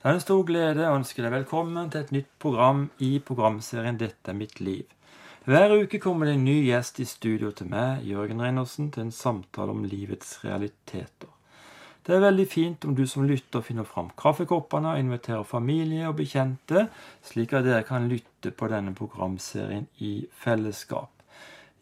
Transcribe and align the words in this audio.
Det 0.00 0.08
er 0.08 0.16
en 0.16 0.22
stor 0.24 0.46
glede 0.48 0.86
å 0.88 0.94
ønske 0.96 1.20
deg 1.20 1.34
velkommen 1.34 1.90
til 1.92 2.00
et 2.00 2.12
nytt 2.14 2.28
program 2.40 2.86
i 3.04 3.18
programserien 3.20 3.98
'Dette 4.00 4.32
er 4.32 4.38
mitt 4.38 4.56
liv'. 4.64 4.94
Hver 5.44 5.74
uke 5.76 6.00
kommer 6.00 6.24
det 6.24 6.38
en 6.38 6.44
ny 6.46 6.54
gjest 6.70 7.02
i 7.04 7.04
studio 7.04 7.50
til 7.50 7.68
meg, 7.68 8.06
Jørgen 8.08 8.40
Reinersen, 8.40 8.88
til 8.90 9.02
en 9.02 9.12
samtale 9.12 9.76
om 9.76 9.84
livets 9.84 10.38
realiteter. 10.44 11.28
Det 12.06 12.16
er 12.16 12.24
veldig 12.24 12.48
fint 12.48 12.88
om 12.88 12.96
du 12.96 13.04
som 13.06 13.28
lytter 13.28 13.60
finner 13.60 13.84
fram 13.84 14.08
kaffekoppene 14.16 14.94
og 14.94 15.04
inviterer 15.04 15.44
familie 15.44 16.08
og 16.08 16.16
bekjente, 16.16 16.88
slik 17.20 17.52
at 17.52 17.68
dere 17.68 17.84
kan 17.84 18.08
lytte 18.08 18.56
på 18.56 18.72
denne 18.72 18.96
programserien 18.96 19.86
i 19.98 20.26
fellesskap. 20.32 21.12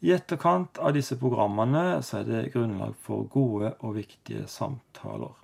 I 0.01 0.11
etterkant 0.11 0.77
av 0.77 0.91
disse 0.91 1.15
programmene 1.15 2.01
så 2.03 2.19
er 2.19 2.27
det 2.27 2.47
grunnlag 2.51 2.99
for 2.99 3.31
gode 3.31 3.77
og 3.79 3.95
viktige 3.95 4.43
samtaler. 4.47 5.39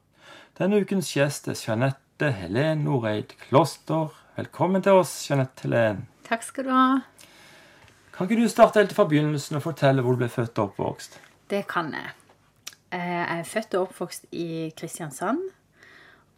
Denne 0.60 0.84
ukens 0.84 1.16
gjest 1.16 1.48
er 1.48 1.55
Jeanette 1.55 2.04
Helen 2.23 2.86
Noreid 2.86 3.34
Kloster. 3.50 4.07
Velkommen 4.38 4.82
til 4.83 4.96
oss, 4.96 5.11
Jeanette 5.29 5.65
Helen. 5.65 6.05
Takk 6.24 6.43
skal 6.47 6.64
du 6.64 6.71
ha. 6.71 6.86
Kan 8.15 8.29
ikke 8.29 8.38
du 8.39 8.47
starte 8.47 8.79
helt 8.79 8.93
fra 8.96 9.04
begynnelsen 9.10 9.57
og 9.60 9.65
fortelle 9.65 10.01
hvor 10.04 10.15
du 10.15 10.21
ble 10.24 10.29
født 10.32 10.55
og 10.61 10.69
oppvokst? 10.71 11.18
Det 11.51 11.65
kan 11.68 11.91
jeg. 11.91 12.14
Eh, 12.96 13.04
Jeg 13.04 13.39
er 13.39 13.43
født 13.43 13.75
og 13.75 13.89
oppvokst 13.89 14.29
i 14.32 14.71
Kristiansand. 14.79 15.43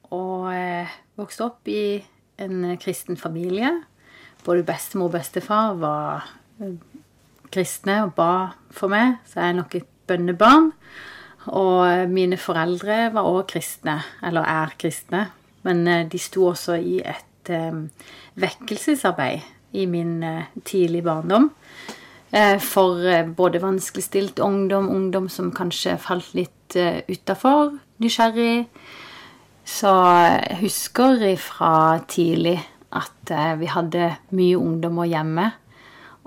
Og 0.10 0.50
eh, 0.56 0.90
vokste 1.16 1.46
opp 1.46 1.70
i 1.70 2.02
en 2.42 2.78
kristen 2.82 3.18
familie. 3.18 3.70
Både 4.46 4.66
bestemor 4.66 5.12
og 5.12 5.18
bestefar 5.20 5.78
var 5.78 6.26
eh, 6.60 6.74
kristne 7.54 8.02
og 8.08 8.16
ba 8.18 8.32
for 8.74 8.90
meg, 8.90 9.20
så 9.30 9.44
jeg 9.44 9.54
er 9.54 9.60
nok 9.62 9.76
et 9.78 9.88
bønnebarn. 10.10 10.72
Og 11.48 12.10
mine 12.10 12.36
foreldre 12.42 13.12
var 13.14 13.30
òg 13.30 13.46
kristne, 13.54 14.02
eller 14.26 14.42
er 14.42 14.74
kristne. 14.82 15.28
Men 15.68 15.84
de 16.08 16.20
sto 16.22 16.48
også 16.54 16.80
i 16.80 17.02
et 17.04 17.52
eh, 17.52 17.84
vekkelsesarbeid 18.40 19.44
i 19.78 19.86
min 19.86 20.24
eh, 20.24 20.48
tidlige 20.66 21.04
barndom. 21.04 21.52
Eh, 22.32 22.60
for 22.60 23.04
eh, 23.08 23.28
både 23.28 23.62
vanskeligstilt 23.62 24.40
ungdom, 24.40 24.90
ungdom 24.90 25.30
som 25.30 25.52
kanskje 25.56 25.98
falt 26.02 26.34
litt 26.36 26.76
eh, 26.76 27.04
utafor, 27.08 27.78
nysgjerrig. 28.04 28.68
Så 29.68 29.92
jeg 29.92 30.60
husker 30.62 31.24
fra 31.40 32.00
tidlig 32.08 32.58
at 32.96 33.32
eh, 33.32 33.56
vi 33.60 33.72
hadde 33.72 34.12
mye 34.36 34.60
ungdommer 34.60 35.08
hjemme. 35.08 35.52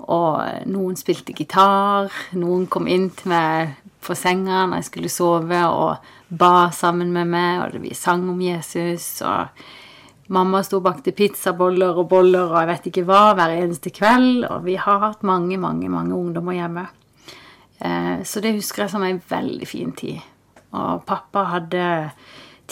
Og 0.01 0.65
noen 0.65 0.97
spilte 0.97 1.33
gitar, 1.37 2.09
noen 2.33 2.65
kom 2.65 2.87
inn 2.89 3.11
til 3.13 3.29
meg 3.29 3.75
på 4.01 4.15
senga 4.17 4.65
når 4.65 4.81
jeg 4.81 4.89
skulle 4.89 5.13
sove, 5.13 5.61
og 5.67 6.11
ba 6.29 6.71
sammen 6.75 7.11
med 7.13 7.29
meg, 7.31 7.61
og 7.65 7.81
vi 7.83 7.93
sang 7.97 8.27
om 8.31 8.41
Jesus. 8.41 9.21
og 9.21 9.51
Mamma 10.31 10.61
sto 10.63 10.79
og 10.79 10.85
bakte 10.85 11.11
pizzaboller 11.11 11.97
og 11.99 12.07
boller 12.11 12.53
og 12.53 12.59
jeg 12.61 12.69
vet 12.69 12.85
ikke 12.87 13.03
hva 13.09 13.33
hver 13.35 13.51
eneste 13.57 13.91
kveld. 13.91 14.45
Og 14.47 14.63
vi 14.63 14.77
har 14.79 15.01
hatt 15.03 15.25
mange, 15.27 15.57
mange, 15.59 15.89
mange 15.91 16.15
ungdommer 16.15 16.55
hjemme. 16.55 16.85
Eh, 17.81 18.21
så 18.23 18.43
det 18.43 18.55
husker 18.55 18.85
jeg 18.85 18.93
som 18.93 19.03
en 19.03 19.19
veldig 19.27 19.67
fin 19.67 19.91
tid. 19.91 20.21
Og 20.71 21.03
pappa 21.03 21.49
hadde 21.57 21.83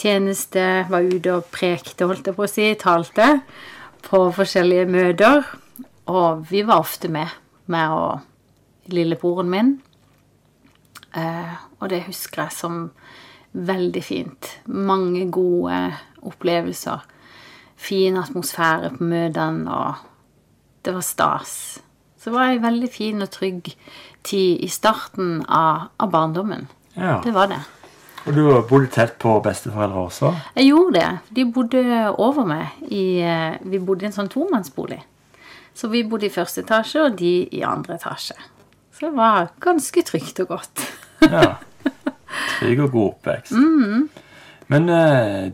tjeneste, 0.00 0.86
var 0.88 1.04
ute 1.04 1.34
og 1.36 1.50
prekte, 1.52 2.06
holdt 2.08 2.30
jeg 2.30 2.38
på 2.38 2.46
å 2.46 2.48
si, 2.48 2.70
talte 2.80 3.28
på 4.06 4.22
forskjellige 4.32 4.88
møter. 4.88 5.44
Og 6.08 6.46
vi 6.48 6.64
var 6.64 6.80
ofte 6.80 7.10
med, 7.12 7.28
meg 7.68 7.92
og 7.92 8.90
lillebroren 8.94 9.52
min. 9.52 9.74
Eh, 11.16 11.54
og 11.80 11.90
det 11.90 12.04
husker 12.06 12.44
jeg 12.44 12.56
som 12.56 12.82
veldig 13.52 14.02
fint. 14.04 14.50
Mange 14.66 15.26
gode 15.32 15.80
opplevelser 16.22 17.06
fin 17.80 18.18
atmosfære 18.20 18.92
på 18.96 19.08
møtene, 19.08 19.72
og 19.72 20.84
det 20.84 20.94
var 20.94 21.04
stas. 21.04 21.54
Så 22.20 22.28
det 22.28 22.36
var 22.36 22.52
ei 22.52 22.60
veldig 22.60 22.90
fin 22.92 23.24
og 23.24 23.30
trygg 23.32 23.72
tid 24.26 24.60
i 24.60 24.68
starten 24.68 25.40
av, 25.48 25.88
av 25.96 26.10
barndommen. 26.12 26.68
Ja. 26.96 27.20
Det 27.24 27.32
var 27.34 27.48
det. 27.48 27.60
Og 28.28 28.36
du 28.36 28.42
bodde 28.68 28.90
tett 28.92 29.14
på 29.22 29.38
besteforeldre 29.40 30.02
også? 30.10 30.34
Jeg 30.58 30.68
gjorde 30.68 30.98
det. 30.98 31.34
De 31.36 31.46
bodde 31.48 31.84
over 32.20 32.44
meg. 32.44 32.74
I, 32.92 33.04
eh, 33.24 33.56
vi 33.64 33.80
bodde 33.80 34.04
i 34.04 34.10
en 34.10 34.16
sånn 34.18 34.28
tomannsbolig. 34.28 35.00
Så 35.72 35.88
vi 35.88 36.04
bodde 36.04 36.28
i 36.28 36.34
første 36.34 36.60
etasje, 36.60 37.06
og 37.06 37.16
de 37.16 37.32
i 37.56 37.62
andre 37.64 37.96
etasje. 37.96 38.36
Så 38.92 39.06
det 39.06 39.14
var 39.16 39.54
ganske 39.64 40.04
trygt 40.04 40.42
og 40.44 40.52
godt. 40.52 40.84
Ja. 41.22 41.56
Trygg 42.60 42.80
og 42.84 42.92
god 42.92 43.06
oppvekst. 43.10 43.56
Men 44.70 44.88
eh, 44.94 45.50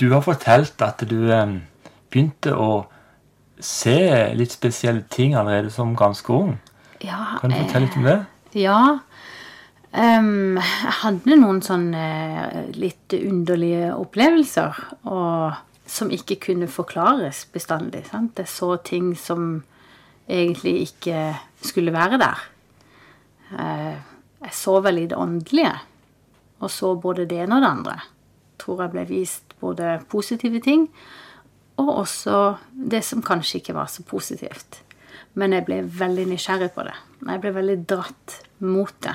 du 0.00 0.06
har 0.12 0.22
fortalt 0.24 0.82
at 0.84 1.02
du 1.10 1.30
eh, 1.32 1.56
begynte 2.10 2.54
å 2.56 2.70
se 3.60 4.32
litt 4.36 4.54
spesielle 4.54 5.04
ting 5.12 5.34
allerede 5.36 5.72
som 5.72 5.96
ganske 5.96 6.32
ung. 6.32 6.54
Ja, 7.04 7.38
Kan 7.40 7.52
du 7.52 7.58
fortelle 7.58 7.86
litt 7.86 7.98
om 7.98 8.06
det? 8.08 8.18
Ja. 8.56 8.80
Um, 9.90 10.54
jeg 10.60 10.94
hadde 11.00 11.36
noen 11.40 11.58
sånne 11.66 12.04
eh, 12.46 12.70
litt 12.78 13.14
underlige 13.16 13.90
opplevelser 13.98 14.78
og, 15.10 15.58
som 15.90 16.12
ikke 16.14 16.38
kunne 16.44 16.68
forklares 16.70 17.42
bestandig. 17.52 18.04
Sant? 18.12 18.38
Jeg 18.38 18.52
så 18.52 18.76
ting 18.86 19.12
som 19.18 19.64
egentlig 20.30 20.76
ikke 20.86 21.24
skulle 21.66 21.92
være 21.92 22.20
der. 22.22 22.44
Eh, 23.58 23.96
jeg 24.40 24.56
så 24.56 24.78
vel 24.84 25.02
i 25.02 25.08
det 25.10 25.18
åndelige, 25.18 25.72
og 26.60 26.70
så 26.70 26.94
både 27.00 27.26
det 27.28 27.42
ene 27.44 27.58
og 27.58 27.64
det 27.64 27.72
andre. 27.72 27.96
Tror 28.60 28.84
jeg 28.84 28.94
ble 28.94 29.08
vist 29.08 29.56
både 29.60 29.98
positive 30.08 30.60
ting 30.64 30.88
og 31.80 31.90
også 32.02 32.36
det 32.72 33.02
som 33.06 33.22
kanskje 33.24 33.60
ikke 33.60 33.76
var 33.76 33.88
så 33.88 34.04
positivt. 34.06 34.82
Men 35.38 35.54
jeg 35.54 35.64
ble 35.68 35.80
veldig 35.84 36.26
nysgjerrig 36.32 36.72
på 36.74 36.84
det. 36.86 36.96
Jeg 37.26 37.42
ble 37.42 37.52
veldig 37.56 37.76
dratt 37.88 38.36
mot 38.66 38.94
det. 39.04 39.14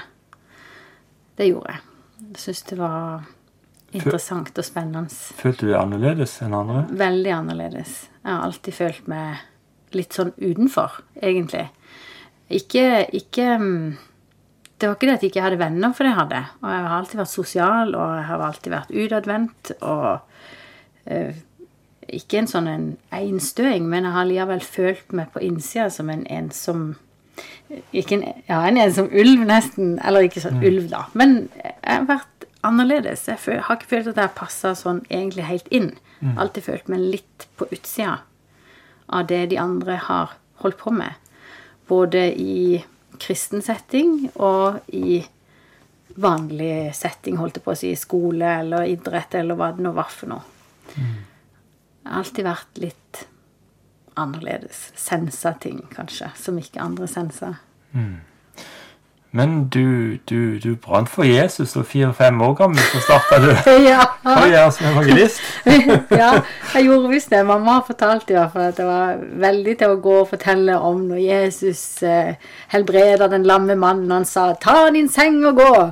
Det 1.35 1.49
gjorde 1.49 1.75
jeg. 1.75 1.83
Jeg 2.25 2.41
syntes 2.41 2.63
det 2.69 2.77
var 2.79 3.25
interessant 3.95 4.61
og 4.61 4.65
spennende. 4.65 5.19
Følte 5.39 5.67
du 5.67 5.71
deg 5.71 5.79
annerledes 5.81 6.37
enn 6.43 6.55
andre? 6.57 6.85
Veldig 6.95 7.33
annerledes. 7.35 7.97
Jeg 8.23 8.31
har 8.31 8.45
alltid 8.47 8.77
følt 8.77 9.09
meg 9.11 9.95
litt 9.95 10.15
sånn 10.15 10.33
utenfor, 10.39 10.99
egentlig. 11.21 11.67
Ikke, 12.55 13.05
ikke 13.15 13.55
mm, 13.61 13.85
Det 14.77 14.89
var 14.89 14.97
ikke 14.97 15.07
det 15.07 15.15
at 15.15 15.23
jeg 15.23 15.31
ikke 15.31 15.43
hadde 15.45 15.59
venner, 15.61 15.93
for 15.95 16.07
det 16.07 16.15
hadde. 16.17 16.41
Og 16.61 16.69
jeg 16.71 16.83
har 16.83 16.95
alltid 16.97 17.19
vært 17.21 17.31
sosial, 17.31 17.95
og 17.95 18.15
jeg 18.17 18.25
har 18.27 18.43
alltid 18.43 18.73
vært 18.73 18.91
utadvendt. 18.91 19.71
Og 19.87 20.09
eh, 21.05 21.37
ikke 22.19 22.41
en 22.41 22.51
sånn 22.51 22.67
en 22.69 22.85
einstøing, 23.15 23.87
men 23.89 24.07
jeg 24.07 24.15
har 24.17 24.27
likevel 24.29 24.63
følt 24.67 25.15
meg 25.15 25.31
på 25.33 25.43
innsida 25.47 25.87
som 25.93 26.11
en 26.11 26.25
ensom 26.27 26.93
ikke 27.95 28.19
en, 28.19 28.23
Ja, 28.47 28.61
en 28.67 28.77
ensom 28.79 29.09
ulv, 29.11 29.41
nesten. 29.47 29.95
Eller 30.05 30.27
ikke 30.27 30.43
sånn 30.43 30.61
ulv, 30.63 30.87
da. 30.91 31.05
Men 31.17 31.47
jeg 31.63 31.75
har 31.89 32.07
vært 32.07 32.47
annerledes. 32.65 33.25
Jeg 33.29 33.41
føl, 33.41 33.59
har 33.65 33.79
ikke 33.79 33.91
følt 33.95 34.11
at 34.13 34.21
jeg 34.21 34.37
passa 34.37 34.73
sånn 34.77 35.01
egentlig 35.09 35.47
helt 35.49 35.67
inn. 35.73 35.93
Alltid 36.39 36.65
følt 36.65 36.87
meg 36.89 37.03
litt 37.15 37.47
på 37.59 37.67
utsida 37.75 38.19
av 39.13 39.27
det 39.29 39.43
de 39.51 39.59
andre 39.61 39.99
har 40.01 40.37
holdt 40.63 40.79
på 40.79 40.93
med. 40.95 41.13
Både 41.89 42.31
i 42.33 42.81
kristen 43.21 43.63
setting 43.65 44.29
og 44.35 44.81
i 44.93 45.21
vanlig 46.15 46.95
setting, 46.95 47.37
holdt 47.39 47.59
jeg 47.59 47.65
på 47.65 47.73
å 47.73 47.79
si, 47.79 47.93
skole 47.99 48.51
eller 48.61 48.87
idrett 48.87 49.35
eller 49.35 49.57
hva 49.59 49.71
det 49.75 49.83
nå 49.83 49.91
var 49.95 50.11
for 50.11 50.31
noe. 50.31 50.43
det 50.95 52.11
har 52.11 52.21
alltid 52.21 52.47
vært 52.47 52.81
litt 52.83 53.25
annerledes. 54.15 54.91
Sensa 54.95 55.53
ting, 55.59 55.81
kanskje, 55.91 56.29
som 56.39 56.57
ikke 56.61 56.83
andre 56.83 57.09
senser. 57.11 57.57
Men 59.35 59.55
du, 59.67 60.17
du, 60.29 60.59
du 60.63 60.75
brant 60.79 61.09
for 61.11 61.27
Jesus, 61.27 61.73
og 61.75 61.85
fire-fem 61.91 62.39
år 62.41 62.53
gammel 62.55 62.79
så 62.87 63.01
starta 63.03 63.39
du 63.43 63.49
ja. 63.83 64.05
karriere 64.23 64.69
som 64.71 64.85
evangelist. 64.93 65.41
ja, 66.21 66.29
jeg 66.71 66.85
gjorde 66.87 67.11
visst 67.11 67.33
det. 67.33 67.41
Mamma 67.43 67.81
fortalte 67.83 68.31
i 68.31 68.37
hvert 68.37 68.53
fall 68.53 68.69
at 68.69 68.79
det 68.79 68.85
var 68.87 69.19
veldig 69.43 69.73
til 69.81 69.91
å 69.91 69.97
gå 70.05 70.13
og 70.21 70.29
fortelle 70.29 70.77
om 70.79 71.01
når 71.09 71.19
Jesus 71.19 71.81
eh, 72.07 72.37
helbreda 72.71 73.27
den 73.33 73.43
lamme 73.43 73.75
mannen. 73.75 74.13
Han 74.15 74.29
sa 74.29 74.53
'ta 74.53 74.87
din 74.95 75.11
seng 75.11 75.43
og 75.51 75.59
gå'. 75.59 75.91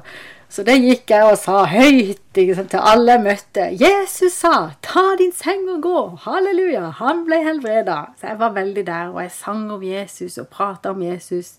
Så 0.53 0.63
det 0.63 0.77
gikk 0.79 1.12
jeg 1.12 1.27
og 1.27 1.38
sa 1.41 1.65
høyt 1.65 2.39
sant, 2.56 2.69
til 2.69 2.79
alle 2.79 3.17
jeg 3.17 3.23
møtte. 3.27 3.67
Jesus 3.75 4.39
sa 4.39 4.71
'ta 4.79 5.17
din 5.19 5.35
seng 5.35 5.67
og 5.75 5.83
gå'. 5.83 6.17
Halleluja. 6.29 6.94
Han 7.03 7.25
ble 7.27 7.44
helbreda. 7.44 8.00
Så 8.15 8.31
jeg 8.31 8.39
var 8.39 8.56
veldig 8.56 8.88
der, 8.88 9.12
og 9.12 9.21
jeg 9.21 9.35
sang 9.35 9.67
om 9.71 9.83
Jesus 9.83 10.38
og 10.38 10.47
prata 10.47 10.95
om 10.95 11.03
Jesus 11.03 11.57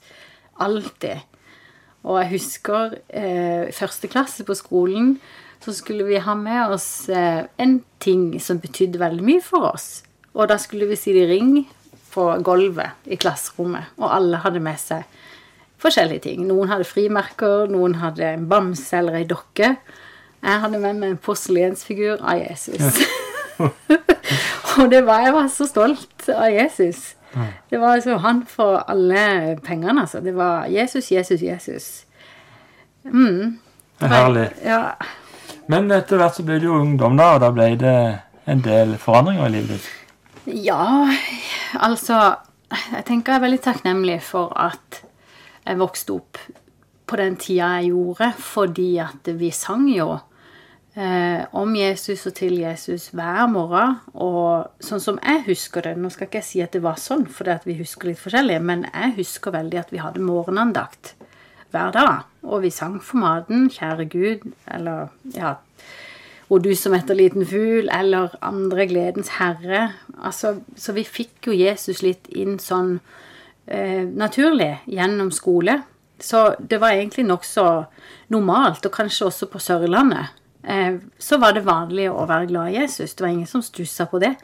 alltid. 0.56 1.33
Og 2.04 2.20
jeg 2.20 2.34
husker 2.34 2.98
eh, 3.08 3.72
første 3.72 4.10
klasse 4.12 4.44
på 4.44 4.56
skolen, 4.58 5.16
så 5.64 5.72
skulle 5.72 6.04
vi 6.04 6.20
ha 6.20 6.34
med 6.36 6.74
oss 6.74 7.08
eh, 7.08 7.46
en 7.58 7.78
ting 8.02 8.34
som 8.40 8.60
betydde 8.60 9.00
veldig 9.00 9.24
mye 9.24 9.44
for 9.44 9.70
oss. 9.70 10.02
Og 10.34 10.50
da 10.50 10.58
skulle 10.60 10.88
vi 10.90 10.98
si 11.00 11.14
det 11.16 11.28
ring 11.30 11.62
på 12.12 12.26
gulvet 12.44 13.08
i 13.10 13.16
klasserommet, 13.18 13.94
og 13.98 14.12
alle 14.12 14.42
hadde 14.44 14.62
med 14.62 14.78
seg 14.78 15.06
forskjellige 15.82 16.26
ting. 16.28 16.44
Noen 16.48 16.70
hadde 16.70 16.86
frimerker, 16.88 17.68
noen 17.72 17.98
hadde 18.00 18.34
en 18.36 18.46
bamse 18.50 18.96
eller 18.98 19.18
ei 19.20 19.26
dokke. 19.28 19.74
Jeg 20.44 20.60
hadde 20.60 20.80
med 20.80 21.00
meg 21.00 21.14
en 21.14 21.20
porselensfigur 21.24 22.20
av 22.20 22.40
Jesus. 22.42 23.00
og 24.78 24.90
det 24.92 25.04
var, 25.06 25.24
jeg 25.24 25.36
var 25.36 25.50
så 25.52 25.68
stolt 25.68 26.28
av 26.28 26.50
Jesus. 26.52 27.14
Det 27.70 27.80
var 27.80 27.98
altså 27.98 28.16
han 28.22 28.42
for 28.46 28.84
alle 28.90 29.56
pengene, 29.64 30.00
altså. 30.00 30.20
Det 30.20 30.34
var 30.36 30.68
Jesus, 30.70 31.10
Jesus, 31.12 31.42
Jesus. 31.42 31.88
Mm. 33.04 33.58
Det 33.98 34.06
er 34.08 34.14
herlig. 34.14 34.48
Ja. 34.64 34.82
Men 35.68 35.90
etter 35.92 36.20
hvert 36.20 36.36
så 36.36 36.44
ble 36.46 36.58
du 36.60 36.68
jo 36.68 36.80
ungdom, 36.80 37.16
da, 37.18 37.34
og 37.36 37.42
da 37.44 37.50
ble 37.54 37.70
det 37.80 37.96
en 38.50 38.60
del 38.64 38.96
forandringer 39.00 39.48
i 39.48 39.54
livet 39.56 39.76
ditt. 39.76 39.92
Ja, 40.44 41.08
altså 41.80 42.36
Jeg 42.74 43.04
tenker 43.06 43.32
jeg 43.32 43.38
er 43.38 43.42
veldig 43.44 43.60
takknemlig 43.62 44.16
for 44.26 44.50
at 44.58 45.04
jeg 45.64 45.78
vokste 45.78 46.16
opp 46.16 46.40
på 47.06 47.18
den 47.20 47.36
tida 47.38 47.68
jeg 47.78 47.92
gjorde, 47.92 48.30
fordi 48.40 48.88
at 48.98 49.28
vi 49.38 49.50
sang 49.54 49.84
jo 49.92 50.16
eh, 50.96 51.44
om 51.52 51.74
Jesus 51.76 52.26
og 52.30 52.36
til 52.38 52.58
Jesus 52.60 53.10
hver 53.14 53.46
morgen. 53.50 53.98
Og 54.14 54.70
sånn 54.84 55.02
som 55.02 55.20
jeg 55.22 55.44
husker 55.48 55.86
det 55.86 55.96
Nå 55.98 56.12
skal 56.14 56.28
ikke 56.28 56.42
jeg 56.42 56.50
si 56.50 56.64
at 56.64 56.74
det 56.76 56.84
var 56.84 57.00
sånn, 57.00 57.26
for 57.26 57.50
vi 57.66 57.78
husker 57.80 58.10
litt 58.10 58.22
forskjellig, 58.22 58.60
men 58.62 58.86
jeg 58.90 59.18
husker 59.20 59.54
veldig 59.54 59.82
at 59.82 59.92
vi 59.94 60.02
hadde 60.02 60.24
morgenandakt 60.24 61.14
hver 61.74 61.94
dag. 61.94 62.24
Og 62.46 62.64
vi 62.64 62.72
sang 62.74 63.00
for 63.02 63.22
maten, 63.22 63.68
kjære 63.72 64.08
Gud, 64.12 64.50
eller 64.70 65.14
ja 65.34 65.58
og 66.52 66.62
du 66.64 66.74
som 66.76 66.94
etter 66.96 67.16
liten 67.18 67.44
fugl, 67.48 67.88
eller 67.92 68.34
andre 68.44 68.86
gledens 68.90 69.34
herre. 69.38 69.88
Altså, 70.20 70.58
så 70.76 70.94
vi 70.96 71.06
fikk 71.06 71.48
jo 71.48 71.56
Jesus 71.56 72.02
litt 72.04 72.28
inn 72.28 72.58
sånn 72.62 72.98
eh, 73.66 74.04
naturlig 74.04 74.84
gjennom 74.90 75.32
skole. 75.34 75.80
Så 76.20 76.52
det 76.60 76.78
var 76.82 76.94
egentlig 76.94 77.26
nokså 77.26 77.66
normalt, 78.32 78.86
og 78.86 78.94
kanskje 78.94 79.30
også 79.30 79.50
på 79.50 79.62
Sørlandet. 79.62 80.36
Eh, 80.66 80.96
så 81.18 81.38
var 81.38 81.52
det 81.52 81.64
vanlig 81.66 82.08
å 82.10 82.26
være 82.28 82.48
glad 82.50 82.72
i 82.72 82.78
Jesus. 82.80 83.14
Det 83.14 83.24
var 83.24 83.32
ingen 83.32 83.50
som 83.50 83.62
stussa 83.62 84.06
på 84.06 84.20
det. 84.22 84.34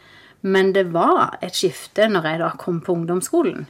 Men 0.41 0.73
det 0.73 0.87
var 0.93 1.39
et 1.45 1.57
skifte 1.57 2.09
når 2.09 2.29
jeg 2.29 2.41
da 2.43 2.51
kom 2.61 2.81
på 2.85 2.97
ungdomsskolen. 2.97 3.67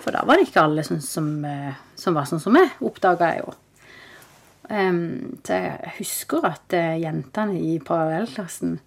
For 0.00 0.12
da 0.12 0.24
var 0.28 0.36
det 0.36 0.48
ikke 0.48 0.64
alle 0.64 0.84
som, 0.84 1.00
som, 1.00 1.30
eh, 1.44 1.76
som 1.96 2.16
var 2.16 2.28
sånn 2.28 2.42
som 2.42 2.56
meg, 2.56 2.76
oppdaga 2.84 3.32
jeg 3.32 3.44
jo. 3.44 3.54
Um, 4.66 5.38
så 5.46 5.60
jeg 5.62 5.92
husker 6.00 6.42
at 6.48 6.74
uh, 6.74 6.96
jentene 6.98 7.54
i 7.54 7.76
parallellklassen 7.78 8.80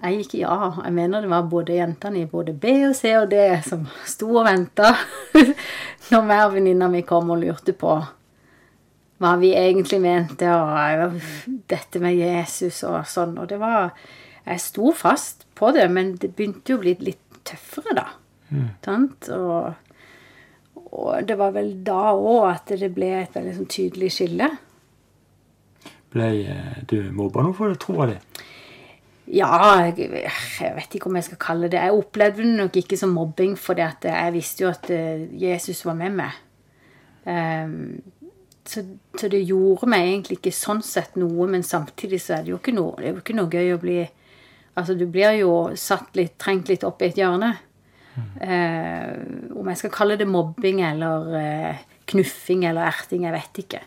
Jeg 0.00 0.22
gikk 0.22 0.36
i 0.38 0.44
A. 0.48 0.70
Jeg 0.86 0.94
mener 0.96 1.20
det 1.20 1.28
var 1.28 1.50
både 1.50 1.76
jentene 1.76 2.22
i 2.22 2.28
både 2.30 2.54
B 2.56 2.72
og 2.86 2.94
C 2.96 3.12
og 3.18 3.28
D 3.28 3.42
som 3.64 3.84
sto 4.08 4.30
og 4.38 4.46
venta 4.48 4.94
når 6.10 6.26
hver 6.30 6.50
venninna 6.54 6.88
mi 6.92 7.02
kom 7.04 7.32
og 7.32 7.42
lurte 7.44 7.72
på 7.76 7.92
hva 9.22 9.32
vi 9.40 9.52
egentlig 9.56 10.00
mente, 10.04 10.48
og 10.52 11.20
dette 11.70 12.00
med 12.02 12.18
Jesus 12.18 12.82
og 12.86 13.06
sånn. 13.08 13.36
Og 13.40 13.48
det 13.52 13.60
var 13.62 13.94
Jeg 14.46 14.62
sto 14.62 14.92
fast 14.94 15.42
på 15.58 15.72
det, 15.74 15.88
men 15.90 16.12
det 16.22 16.28
begynte 16.38 16.70
jo 16.70 16.76
å 16.78 16.82
bli 16.84 16.92
litt 17.02 17.40
tøffere, 17.42 17.96
da. 17.98 18.04
Mm. 18.54 19.08
Og, 19.34 19.72
og, 20.84 21.08
det 21.26 21.34
var 21.40 21.50
vel 21.56 21.72
da 21.82 22.12
òg 22.14 22.44
at 22.52 22.70
det 22.78 22.92
ble 22.94 23.08
et 23.24 23.34
veldig 23.34 23.56
sånn 23.56 23.72
tydelig 23.74 24.12
skille. 24.14 24.46
Ble 26.14 26.28
eh, 26.46 26.78
du 26.86 27.00
mobba 27.10 27.42
noe 27.42 27.56
for 27.58 27.74
det, 27.74 27.80
troa 27.82 28.06
di? 28.12 28.20
Ja, 29.34 29.50
jeg, 29.82 30.06
jeg, 30.14 30.72
vet 30.76 30.94
ikke 30.94 31.10
om 31.10 31.16
jeg 31.18 31.26
skal 31.26 31.40
kalle 31.42 31.66
det 31.66 31.80
Jeg 31.82 31.94
opplevde 31.98 32.44
det 32.44 32.52
nok 32.60 32.76
ikke 32.78 32.98
som 33.00 33.16
mobbing, 33.18 33.56
for 33.58 33.74
jeg 33.82 34.34
visste 34.36 34.62
jo 34.62 34.70
at 34.70 34.90
eh, 34.94 35.26
Jesus 35.34 35.82
var 35.88 35.98
med 35.98 36.20
meg. 36.22 36.42
Um, 37.26 38.04
så, 38.68 38.82
så, 39.18 39.28
det 39.32 39.44
gjorde 39.46 39.88
meg 39.90 40.08
egentlig 40.08 40.40
ikke 40.40 40.54
sånn 40.54 40.82
sett 40.84 41.16
noe, 41.20 41.48
men 41.50 41.64
samtidig 41.66 42.20
så 42.22 42.36
er 42.36 42.46
det 42.46 42.54
jo 42.54 42.60
ikke 42.60 42.74
noe, 42.76 42.96
det 43.00 43.08
er 43.08 43.14
jo 43.14 43.22
ikke 43.22 43.36
noe 43.38 43.52
gøy 43.52 43.74
å 43.76 43.82
bli 43.82 43.98
Altså, 44.76 44.92
du 44.92 45.06
blir 45.08 45.38
jo 45.38 45.52
satt 45.80 46.18
litt, 46.18 46.34
trengt 46.36 46.68
litt 46.68 46.82
opp 46.84 47.00
i 47.00 47.06
et 47.06 47.16
hjørne. 47.16 47.54
Mm. 48.12 48.26
Uh, 48.42 49.54
om 49.56 49.70
jeg 49.72 49.80
skal 49.80 49.92
kalle 49.94 50.18
det 50.20 50.26
mobbing 50.28 50.82
eller 50.84 51.30
eh, 51.40 51.78
knuffing 52.12 52.66
eller 52.68 52.84
erting, 52.84 53.24
jeg 53.24 53.32
vet 53.32 53.60
ikke. 53.62 53.80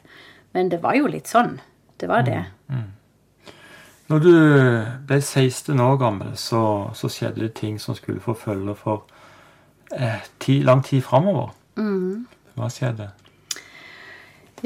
Men 0.58 0.72
det 0.74 0.80
var 0.82 0.98
jo 0.98 1.06
litt 1.06 1.30
sånn. 1.30 1.60
Det 2.00 2.10
var 2.10 2.26
det. 2.26 2.40
Mm. 2.74 2.80
mm. 2.80 2.88
Når 4.10 4.24
du 4.26 4.34
ble 5.06 5.20
16 5.22 5.78
år 5.78 6.00
gammel, 6.02 6.34
så, 6.34 6.62
så, 6.98 7.10
skjedde 7.14 7.44
det 7.44 7.54
ting 7.60 7.78
som 7.78 7.94
skulle 7.94 8.24
få 8.24 8.34
følge 8.34 8.74
for 8.80 9.04
eh, 9.94 10.26
ti, 10.42 10.64
lang 10.66 10.82
tid 10.82 11.04
framover. 11.06 11.52
Mm. 11.78 12.26
Hva 12.58 12.70
skjedde? 12.74 13.12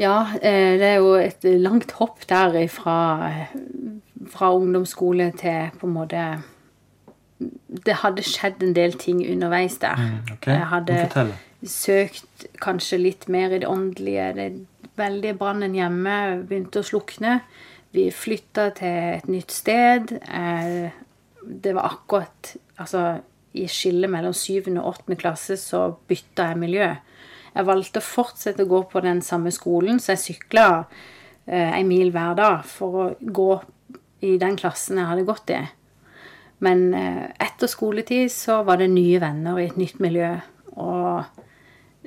Ja, 0.00 0.16
eh, 0.40 0.74
det 0.80 0.88
er 0.88 0.98
jo 1.02 1.14
et 1.20 1.44
langt 1.44 1.94
hopp 2.00 2.26
der 2.30 2.56
fra, 2.72 2.98
fra 4.30 4.50
ungdomsskole 4.56 5.30
til 5.38 5.70
på 5.78 5.86
en 5.86 5.94
måte 5.94 6.24
Det 7.84 8.00
hadde 8.02 8.22
skjedd 8.22 8.62
en 8.62 8.74
del 8.76 8.94
ting 8.98 9.20
underveis 9.26 9.76
der. 9.82 9.98
Mm, 9.98 10.34
okay. 10.36 10.54
Jeg 10.54 10.66
hadde 10.70 11.26
søkt 11.64 12.46
kanskje 12.62 13.00
litt 13.00 13.28
mer 13.28 13.52
i 13.52 13.58
det 13.58 13.68
åndelige. 13.68 14.32
Det 14.36 14.48
veldig 14.98 15.34
brannen 15.38 15.74
hjemme 15.76 16.16
begynte 16.46 16.80
å 16.80 16.86
slukne. 16.86 17.40
Vi 17.94 18.08
flytta 18.14 18.68
til 18.78 19.18
et 19.18 19.28
nytt 19.30 19.54
sted. 19.54 20.16
Eh, 20.22 20.90
det 21.44 21.74
var 21.76 21.92
akkurat 21.92 22.56
Altså, 22.74 23.20
i 23.54 23.68
skillet 23.70 24.10
mellom 24.10 24.32
syvende 24.34 24.80
og 24.82 24.96
åttende 24.96 25.14
klasse 25.20 25.54
så 25.60 25.84
bytta 26.08 26.48
jeg 26.50 26.58
miljø. 26.58 26.88
Jeg 27.54 27.68
valgte 27.68 28.02
å 28.02 28.06
fortsette 28.06 28.64
å 28.64 28.70
gå 28.70 28.82
på 28.90 29.02
den 29.04 29.22
samme 29.22 29.52
skolen, 29.54 30.00
så 30.02 30.14
jeg 30.14 30.24
sykla 30.24 30.66
eh, 31.46 31.70
en 31.78 31.88
mil 31.88 32.10
hver 32.14 32.34
dag 32.38 32.66
for 32.66 33.00
å 33.00 33.06
gå 33.20 33.50
i 34.26 34.34
den 34.40 34.58
klassen 34.58 34.98
jeg 34.98 35.10
hadde 35.10 35.26
gått 35.28 35.52
i. 35.54 35.60
Men 36.64 36.88
eh, 36.98 37.24
etter 37.44 37.70
skoletid 37.70 38.32
så 38.32 38.62
var 38.66 38.80
det 38.80 38.90
nye 38.92 39.20
venner 39.22 39.60
i 39.60 39.68
et 39.68 39.78
nytt 39.78 40.00
miljø. 40.02 40.32
Og 40.82 41.22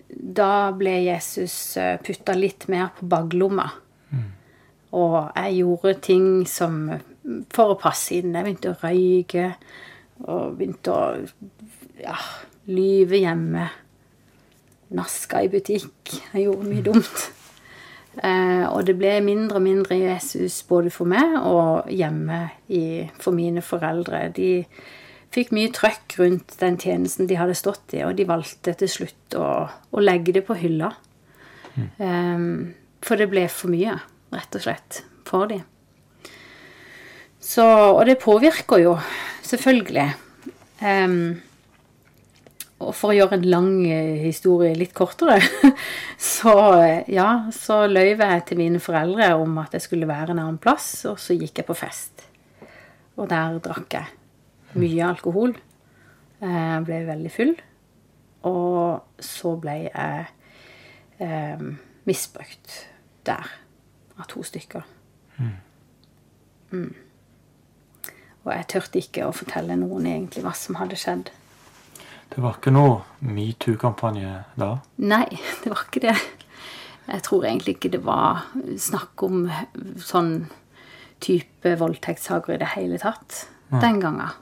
da 0.08 0.52
ble 0.76 0.98
Jesus 1.06 1.56
eh, 1.80 1.96
putta 2.04 2.36
litt 2.36 2.68
mer 2.72 2.92
på 2.98 3.08
baklomma. 3.08 3.70
Mm. 4.12 4.28
Og 4.98 5.20
jeg 5.36 5.60
gjorde 5.62 5.98
ting 6.10 6.28
som 6.50 6.88
for 7.54 7.74
å 7.74 7.80
passe 7.80 8.18
inn. 8.18 8.36
Jeg 8.36 8.48
begynte 8.48 8.74
å 8.74 8.80
røyke 8.82 9.50
og 10.28 10.58
begynte 10.58 10.94
å 10.94 11.04
ja, 12.02 12.16
lyve 12.72 13.22
hjemme. 13.22 13.68
Naska 14.96 15.42
i 15.44 15.50
butikk. 15.52 16.14
Jeg 16.34 16.48
gjorde 16.48 16.70
mye 16.70 16.86
dumt. 16.86 17.26
Eh, 18.18 18.64
og 18.66 18.88
det 18.88 18.96
ble 18.98 19.12
mindre 19.22 19.60
og 19.60 19.66
mindre 19.66 20.00
Jesus 20.00 20.64
både 20.66 20.90
for 20.90 21.10
meg 21.10 21.36
og 21.38 21.92
hjemme 21.94 22.48
i, 22.74 23.06
for 23.22 23.36
mine 23.38 23.62
foreldre. 23.62 24.24
De 24.34 24.64
fikk 25.36 25.52
mye 25.54 25.70
trøkk 25.76 26.18
rundt 26.22 26.56
den 26.62 26.80
tjenesten 26.82 27.30
de 27.30 27.38
hadde 27.38 27.58
stått 27.60 27.94
i, 27.94 28.02
og 28.08 28.16
de 28.18 28.26
valgte 28.26 28.74
til 28.80 28.90
slutt 28.90 29.38
å, 29.38 29.48
å 29.70 30.02
legge 30.02 30.34
det 30.40 30.46
på 30.48 30.58
hylla. 30.58 30.94
Mm. 31.76 31.90
Eh, 32.02 32.46
for 33.06 33.22
det 33.22 33.30
ble 33.30 33.46
for 33.54 33.70
mye, 33.74 34.00
rett 34.34 34.58
og 34.58 34.66
slett, 34.66 35.04
for 35.28 35.52
dem. 35.52 35.66
Så, 37.48 37.64
og 37.64 38.02
det 38.10 38.18
påvirker 38.20 38.82
jo, 38.82 38.96
selvfølgelig. 39.46 40.10
Um, 40.82 41.38
og 42.78 42.94
for 42.94 43.10
å 43.10 43.18
gjøre 43.18 43.40
en 43.40 43.48
lang 43.50 43.72
eh, 43.90 44.20
historie 44.22 44.76
litt 44.78 44.94
kortere, 44.98 45.40
så 46.38 46.54
ja, 47.10 47.30
så 47.54 47.84
løy 47.90 48.14
jeg 48.14 48.44
til 48.46 48.62
mine 48.62 48.82
foreldre 48.84 49.32
om 49.40 49.58
at 49.64 49.74
jeg 49.74 49.88
skulle 49.88 50.10
være 50.10 50.36
en 50.36 50.44
annen 50.44 50.60
plass, 50.62 50.92
og 51.10 51.18
så 51.22 51.38
gikk 51.38 51.64
jeg 51.64 51.70
på 51.70 51.78
fest. 51.78 52.28
Og 53.18 53.26
der 53.32 53.58
drakk 53.66 53.98
jeg 53.98 54.78
mye 54.78 55.08
alkohol. 55.08 55.56
Jeg 56.38 56.84
ble 56.86 57.00
veldig 57.08 57.32
full. 57.34 57.56
Og 58.46 59.24
så 59.26 59.56
ble 59.58 59.78
jeg 59.88 60.28
eh, 61.26 61.66
misbrukt 62.06 62.76
der 63.26 63.50
av 64.18 64.30
to 64.30 64.44
stykker. 64.46 64.86
Mm. 65.38 65.56
Mm. 66.72 66.94
Og 68.46 68.54
jeg 68.54 68.70
turte 68.72 69.02
ikke 69.02 69.26
å 69.28 69.36
fortelle 69.36 69.76
noen 69.80 70.08
egentlig 70.14 70.46
hva 70.46 70.54
som 70.56 70.78
hadde 70.80 71.00
skjedd. 71.00 71.34
Det 72.34 72.44
var 72.44 72.58
ikke 72.60 72.74
noe 72.76 73.00
metoo-kampanje 73.26 74.34
da? 74.60 74.74
Nei, 75.04 75.26
det 75.64 75.74
var 75.74 75.86
ikke 75.88 76.04
det. 76.10 76.18
Jeg 77.08 77.24
tror 77.24 77.46
egentlig 77.48 77.78
ikke 77.78 77.94
det 77.94 78.04
var 78.04 78.48
snakk 78.80 79.24
om 79.24 79.46
sånn 80.04 80.34
type 81.24 81.72
voldtektssaker 81.80 82.58
i 82.58 82.62
det 82.62 82.74
hele 82.76 83.00
tatt 83.02 83.46
Nei. 83.72 83.80
den 83.82 84.02
gangen. 84.04 84.36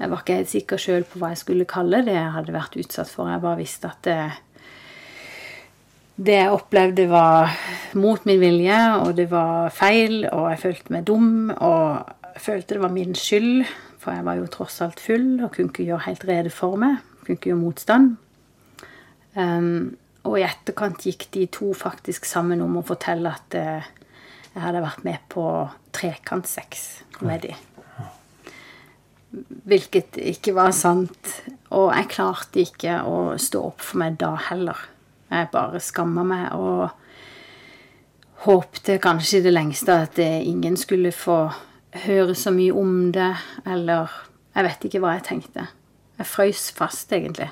Jeg 0.00 0.10
var 0.10 0.22
ikke 0.22 0.38
helt 0.38 0.50
sikker 0.50 0.80
sjøl 0.80 1.04
på 1.04 1.20
hva 1.20 1.32
jeg 1.34 1.42
skulle 1.42 1.68
kalle 1.68 2.02
det 2.06 2.14
jeg 2.16 2.32
hadde 2.34 2.54
vært 2.54 2.78
utsatt 2.80 3.10
for. 3.12 3.28
Jeg 3.28 3.42
bare 3.42 3.60
visste 3.60 3.90
at 3.90 4.00
det, 4.06 4.20
det 6.16 6.38
jeg 6.38 6.54
opplevde, 6.56 7.04
var 7.10 7.52
mot 8.00 8.24
min 8.28 8.40
vilje, 8.40 8.80
og 9.04 9.12
det 9.18 9.28
var 9.32 9.68
feil, 9.76 10.24
og 10.32 10.48
jeg 10.54 10.62
følte 10.64 10.96
meg 10.96 11.06
dum, 11.10 11.30
og 11.52 12.32
jeg 12.32 12.44
følte 12.46 12.78
det 12.78 12.84
var 12.86 12.94
min 12.96 13.12
skyld, 13.18 13.68
for 14.00 14.16
jeg 14.16 14.24
var 14.24 14.38
jo 14.40 14.48
tross 14.50 14.80
alt 14.84 15.00
full 15.02 15.42
og 15.44 15.52
kunne 15.54 15.68
ikke 15.72 15.86
gjøre 15.90 16.06
helt 16.06 16.26
rede 16.28 16.52
for 16.54 16.80
meg. 16.80 17.00
Kunne 17.20 17.36
ikke 17.36 17.52
gjøre 17.52 17.60
motstand. 17.60 18.14
Um, 19.36 19.96
og 20.26 20.38
i 20.40 20.44
etterkant 20.44 21.04
gikk 21.06 21.28
de 21.36 21.46
to 21.52 21.70
faktisk 21.76 22.26
sammen 22.28 22.62
om 22.64 22.80
å 22.80 22.84
fortelle 22.86 23.30
at 23.30 23.56
uh, 23.56 23.90
jeg 24.50 24.62
hadde 24.64 24.82
vært 24.82 25.04
med 25.06 25.26
på 25.32 25.44
trekantsex 25.96 26.86
med 27.20 27.44
de. 27.46 27.52
hvilket 29.70 30.16
ikke 30.18 30.54
var 30.56 30.72
sant. 30.74 31.34
Og 31.70 31.92
jeg 31.94 32.10
klarte 32.10 32.64
ikke 32.64 33.00
å 33.06 33.36
stå 33.38 33.62
opp 33.68 33.84
for 33.84 34.02
meg 34.02 34.18
da 34.18 34.32
heller. 34.48 34.80
Jeg 35.30 35.52
bare 35.52 35.78
skamma 35.78 36.24
meg 36.26 36.48
og 36.56 36.88
håpte 38.46 38.96
kanskje 38.98 39.38
i 39.38 39.44
det 39.44 39.52
lengste 39.52 40.00
at 40.06 40.18
ingen 40.18 40.76
skulle 40.80 41.12
få 41.14 41.44
høre 41.92 42.34
så 42.38 42.52
mye 42.54 42.74
om 42.76 43.10
det, 43.14 43.32
eller 43.66 44.10
Jeg 44.50 44.66
vet 44.66 44.84
ikke 44.84 45.00
hva 45.02 45.12
jeg 45.14 45.22
tenkte. 45.28 45.68
Jeg 46.18 46.26
frøys 46.26 46.70
fast, 46.74 47.12
egentlig. 47.14 47.46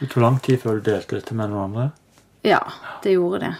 Det 0.00 0.08
tok 0.08 0.22
lang 0.22 0.38
tid 0.40 0.62
før 0.62 0.78
du 0.78 0.86
delte 0.88 1.18
dette 1.18 1.34
med 1.36 1.50
noen 1.52 1.68
andre? 1.68 1.84
Ja, 2.46 2.62
det 3.04 3.12
gjorde 3.12 3.42
det. 3.42 3.52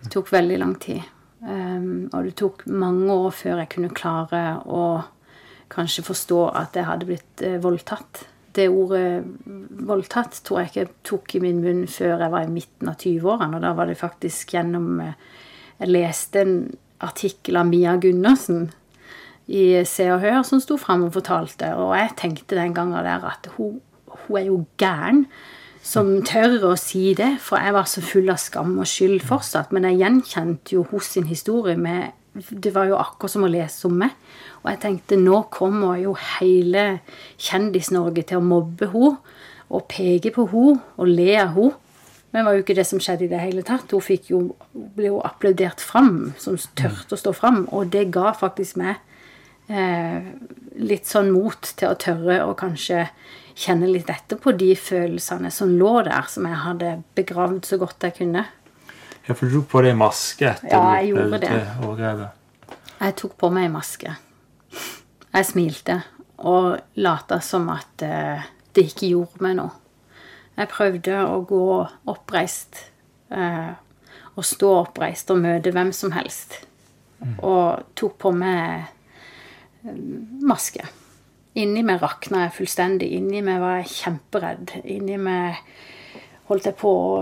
Det 0.00 0.12
tok 0.14 0.32
veldig 0.32 0.58
lang 0.60 0.74
tid. 0.80 1.04
Um, 1.40 2.08
og 2.12 2.24
det 2.24 2.34
tok 2.40 2.66
mange 2.68 3.12
år 3.12 3.30
før 3.32 3.62
jeg 3.62 3.70
kunne 3.74 3.94
klare 3.96 4.42
å 4.68 4.82
kanskje 5.72 6.04
forstå 6.04 6.40
at 6.58 6.76
jeg 6.76 6.88
hadde 6.88 7.08
blitt 7.08 7.44
uh, 7.44 7.56
voldtatt. 7.62 8.24
Det 8.56 8.66
ordet 8.72 9.22
voldtatt 9.86 10.40
tror 10.44 10.60
jeg 10.60 10.70
ikke 10.70 10.80
jeg 10.80 10.92
tok 11.06 11.34
i 11.36 11.42
min 11.44 11.60
munn 11.64 11.84
før 11.88 12.24
jeg 12.24 12.34
var 12.34 12.48
i 12.48 12.52
midten 12.52 12.90
av 12.90 12.98
20-årene. 13.00 13.56
Og 13.56 13.64
da 13.64 13.72
var 13.78 13.88
det 13.88 14.00
faktisk 14.00 14.56
gjennom 14.56 15.00
uh, 15.04 15.12
Jeg 15.80 15.92
leste 15.92 16.44
en 16.44 16.56
artikkel 17.04 17.58
av 17.60 17.68
Mia 17.70 17.96
Gundersen 18.00 18.68
i 19.50 19.82
Se 19.88 20.06
og 20.12 20.20
Hør 20.22 20.42
som 20.46 20.60
sto 20.62 20.76
fram 20.80 21.06
og 21.08 21.14
fortalte. 21.16 21.72
Og 21.74 21.94
jeg 21.98 22.14
tenkte 22.20 22.58
den 22.58 22.74
gangen 22.76 23.00
der 23.06 23.24
at 23.26 23.48
hun, 23.56 23.80
hun 24.06 24.38
er 24.38 24.46
jo 24.46 24.60
gæren 24.80 25.24
som 25.82 26.12
tør 26.26 26.70
å 26.70 26.76
si 26.78 27.10
det. 27.18 27.32
For 27.42 27.58
jeg 27.58 27.74
var 27.74 27.88
så 27.90 28.04
full 28.04 28.30
av 28.30 28.40
skam 28.42 28.76
og 28.78 28.88
skyld 28.88 29.24
fortsatt. 29.26 29.72
Men 29.74 29.88
jeg 29.88 30.00
gjenkjente 30.02 30.76
jo 30.76 30.86
hos 30.92 31.14
sin 31.16 31.28
historie 31.30 31.76
med 31.76 32.16
Det 32.30 32.70
var 32.70 32.86
jo 32.86 32.94
akkurat 32.94 33.32
som 33.32 33.42
å 33.42 33.50
lese 33.50 33.88
om 33.88 33.96
meg. 34.04 34.12
Og 34.62 34.68
jeg 34.70 34.78
tenkte 34.84 35.16
nå 35.18 35.40
kommer 35.50 35.96
jo 35.98 36.12
hele 36.38 37.00
Kjendis-Norge 37.42 38.22
til 38.22 38.38
å 38.38 38.44
mobbe 38.44 38.86
henne 38.92 39.16
og 39.70 39.88
peke 39.90 40.30
på 40.34 40.44
henne 40.52 40.78
og 40.94 41.10
le 41.10 41.32
av 41.40 41.56
henne. 41.56 41.74
Men 42.30 42.40
det 42.40 42.46
var 42.46 42.56
jo 42.56 42.62
ikke 42.62 42.76
det 42.78 42.86
som 42.86 43.00
skjedde 43.02 43.26
i 43.26 43.30
det 43.32 43.42
hele 43.42 43.62
tatt. 43.66 43.90
Hun 43.90 44.26
jo, 44.30 44.40
ble 44.72 45.10
jo 45.10 45.20
applaudert 45.26 45.82
fram, 45.82 46.32
som 46.38 46.58
tørte 46.78 47.16
å 47.16 47.18
stå 47.18 47.32
fram. 47.34 47.64
Og 47.74 47.90
det 47.90 48.06
ga 48.14 48.30
faktisk 48.38 48.78
meg 48.78 49.00
eh, 49.66 50.30
litt 50.78 51.10
sånn 51.10 51.32
mot 51.34 51.72
til 51.74 51.90
å 51.90 51.98
tørre 51.98 52.38
å 52.46 52.54
kanskje 52.58 53.08
kjenne 53.60 53.90
litt 53.90 54.10
etter 54.12 54.38
på 54.40 54.54
de 54.56 54.70
følelsene 54.78 55.50
som 55.52 55.74
lå 55.74 55.96
der, 56.06 56.30
som 56.30 56.46
jeg 56.46 56.62
hadde 56.62 56.92
begravd 57.18 57.66
så 57.66 57.80
godt 57.82 58.06
jeg 58.06 58.16
kunne. 58.22 58.46
Ja, 59.26 59.34
for 59.34 59.46
du 59.46 59.58
tok 59.58 59.68
på 59.74 59.82
deg 59.84 59.98
maske 59.98 60.52
etter 60.54 60.70
Ja, 60.70 60.94
jeg 61.00 61.12
gjorde 61.12 61.42
det. 61.42 61.50
overgrepet. 61.82 62.78
Jeg 63.00 63.16
tok 63.16 63.36
på 63.40 63.50
meg 63.52 63.70
maske. 63.72 64.14
Jeg 65.30 65.46
smilte 65.48 66.00
og 66.46 66.78
lata 67.00 67.40
som 67.44 67.68
at 67.72 68.02
eh, 68.06 68.48
det 68.76 68.86
ikke 68.92 69.10
gjorde 69.10 69.44
meg 69.44 69.58
noe. 69.58 69.79
Jeg 70.60 70.68
prøvde 70.68 71.20
å 71.24 71.38
gå 71.48 71.66
oppreist 72.12 72.82
eh, 73.32 73.72
og 74.36 74.44
stå 74.44 74.72
oppreist 74.82 75.30
og 75.32 75.40
møte 75.40 75.72
hvem 75.72 75.92
som 75.96 76.12
helst. 76.12 76.58
Og 77.40 77.80
tok 77.96 78.18
på 78.20 78.32
meg 78.36 78.90
eh, 79.86 80.02
maske. 80.44 80.84
Inni 81.60 81.82
meg 81.86 82.02
rakna 82.04 82.44
jeg 82.44 82.58
fullstendig. 82.60 83.08
Inni 83.16 83.40
meg 83.44 83.62
var 83.62 83.80
jeg 83.80 83.92
kjemperedd. 83.94 84.74
Inni 84.84 85.16
meg 85.20 85.62
holdt 86.50 86.68
jeg 86.70 86.80
på 86.80 86.96
å 86.96 87.12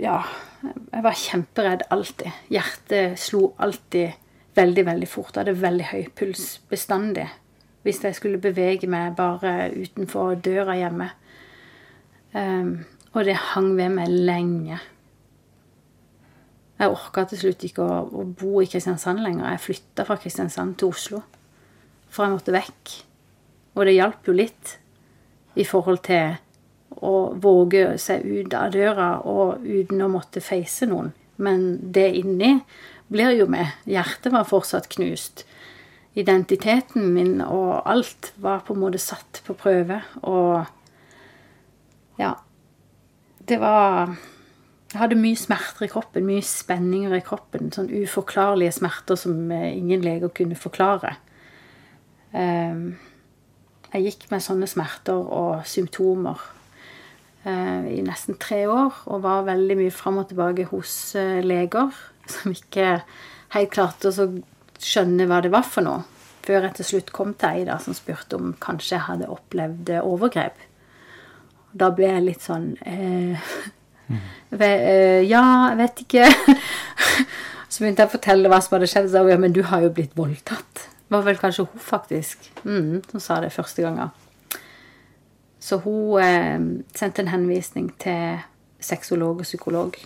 Ja, 0.00 0.20
jeg 0.62 1.02
var 1.02 1.16
kjemperedd 1.18 1.88
alltid. 1.90 2.30
Hjertet 2.52 3.18
slo 3.18 3.54
alltid 3.58 4.12
veldig, 4.54 4.84
veldig 4.86 5.08
fort. 5.10 5.34
Jeg 5.34 5.42
hadde 5.42 5.62
veldig 5.64 5.88
høy 5.90 6.04
puls 6.14 6.44
bestandig. 6.70 7.26
Hvis 7.82 7.98
jeg 8.04 8.14
skulle 8.14 8.38
bevege 8.38 8.86
meg 8.90 9.16
bare 9.18 9.72
utenfor 9.74 10.36
døra 10.44 10.76
hjemme. 10.78 11.10
Um, 12.34 12.84
og 13.12 13.26
det 13.26 13.34
hang 13.34 13.72
ved 13.76 13.90
meg 13.96 14.10
lenge. 14.10 14.78
Jeg 16.80 16.92
orka 16.94 17.26
til 17.28 17.42
slutt 17.42 17.64
ikke 17.66 17.84
å, 17.84 17.96
å, 18.06 18.24
bo 18.24 18.62
i 18.62 18.68
Kristiansand 18.70 19.20
lenger. 19.20 19.50
Jeg 19.52 19.64
flytta 19.66 20.06
fra 20.08 20.16
Kristiansand 20.20 20.78
til 20.80 20.94
Oslo. 20.94 21.22
For 22.08 22.24
jeg 22.24 22.36
måtte 22.36 22.54
vekk. 22.54 22.94
Og 23.76 23.84
det 23.86 23.96
hjalp 23.98 24.30
jo 24.30 24.36
litt 24.36 24.76
i 25.60 25.66
forhold 25.66 26.00
til 26.06 26.38
å 27.04 27.14
våge 27.38 27.98
seg 28.02 28.24
ut 28.24 28.54
av 28.56 28.72
døra 28.74 29.10
og 29.28 29.66
uten 29.66 30.00
å 30.02 30.10
måtte 30.10 30.42
face 30.42 30.88
noen. 30.88 31.12
Men 31.40 31.76
det 31.92 32.08
inni 32.18 32.56
blir 33.10 33.34
jo 33.36 33.46
med. 33.50 33.76
Hjertet 33.90 34.32
var 34.32 34.48
fortsatt 34.48 34.88
knust. 34.94 35.44
Identiteten 36.18 37.12
min 37.14 37.38
og 37.44 37.82
alt 37.88 38.32
var 38.42 38.64
på 38.66 38.74
en 38.74 38.82
måte 38.82 39.00
satt 39.02 39.42
på 39.46 39.56
prøve. 39.58 40.00
Og 40.22 40.64
ja. 42.20 42.34
Det 43.48 43.58
var 43.60 44.14
Jeg 44.90 44.98
hadde 44.98 45.20
mye 45.22 45.38
smerter 45.38 45.86
i 45.86 45.90
kroppen, 45.90 46.26
mye 46.26 46.42
spenninger 46.42 47.14
i 47.14 47.22
kroppen. 47.22 47.68
Sånn 47.70 47.92
uforklarlige 47.94 48.74
smerter 48.74 49.18
som 49.18 49.36
ingen 49.54 50.02
leger 50.02 50.32
kunne 50.34 50.58
forklare. 50.58 51.12
Jeg 52.34 54.02
gikk 54.02 54.26
med 54.32 54.42
sånne 54.42 54.66
smerter 54.66 55.14
og 55.14 55.62
symptomer 55.62 56.42
i 57.46 58.00
nesten 58.02 58.34
tre 58.42 58.64
år. 58.66 58.98
Og 59.14 59.22
var 59.22 59.46
veldig 59.46 59.76
mye 59.78 59.94
fram 59.94 60.18
og 60.24 60.26
tilbake 60.32 60.66
hos 60.72 60.96
leger 61.46 61.94
som 62.26 62.50
ikke 62.50 62.96
helt 63.54 63.70
klarte 63.70 64.10
å 64.10 64.26
skjønne 64.82 65.28
hva 65.30 65.38
det 65.44 65.52
var 65.54 65.70
for 65.70 65.86
noe. 65.86 66.02
Før 66.42 66.66
jeg 66.66 66.80
til 66.80 66.88
slutt 66.88 67.14
kom 67.14 67.36
til 67.38 67.68
ei 67.68 67.78
som 67.78 67.94
spurte 67.94 68.38
om 68.42 68.56
kanskje 68.58 68.96
jeg 68.96 69.06
hadde 69.06 69.30
opplevd 69.30 69.94
overgrep. 70.02 70.58
Da 71.72 71.90
ble 71.94 72.08
jeg 72.10 72.24
litt 72.26 72.42
sånn 72.42 72.72
eh, 72.82 73.50
mm. 74.10 74.22
Ja, 75.32 75.44
jeg 75.70 75.76
vet 75.78 76.02
ikke. 76.04 76.30
så 77.70 77.82
begynte 77.82 78.02
jeg 78.02 78.10
å 78.10 78.14
fortelle 78.16 78.50
hva 78.50 78.60
som 78.64 78.76
hadde 78.76 78.90
skjedd. 78.90 79.10
Så 79.12 79.24
ja, 79.30 79.38
men 79.40 79.54
du 79.54 79.62
har 79.70 79.84
jo 79.84 79.92
blitt 79.94 80.16
voldtatt. 80.18 80.86
Det 81.10 81.14
var 81.14 81.26
vel 81.26 81.38
kanskje 81.38 81.66
hun, 81.66 81.82
faktisk, 81.82 82.50
mm, 82.62 83.02
som 83.10 83.22
sa 83.22 83.40
det 83.42 83.52
første 83.54 83.82
gangen. 83.82 84.10
Så 85.60 85.80
hun 85.84 86.22
eh, 86.22 86.58
sendte 86.96 87.24
en 87.24 87.34
henvisning 87.34 87.90
til 88.00 88.40
sexolog 88.80 89.42
og 89.42 89.48
psykolog. 89.48 89.98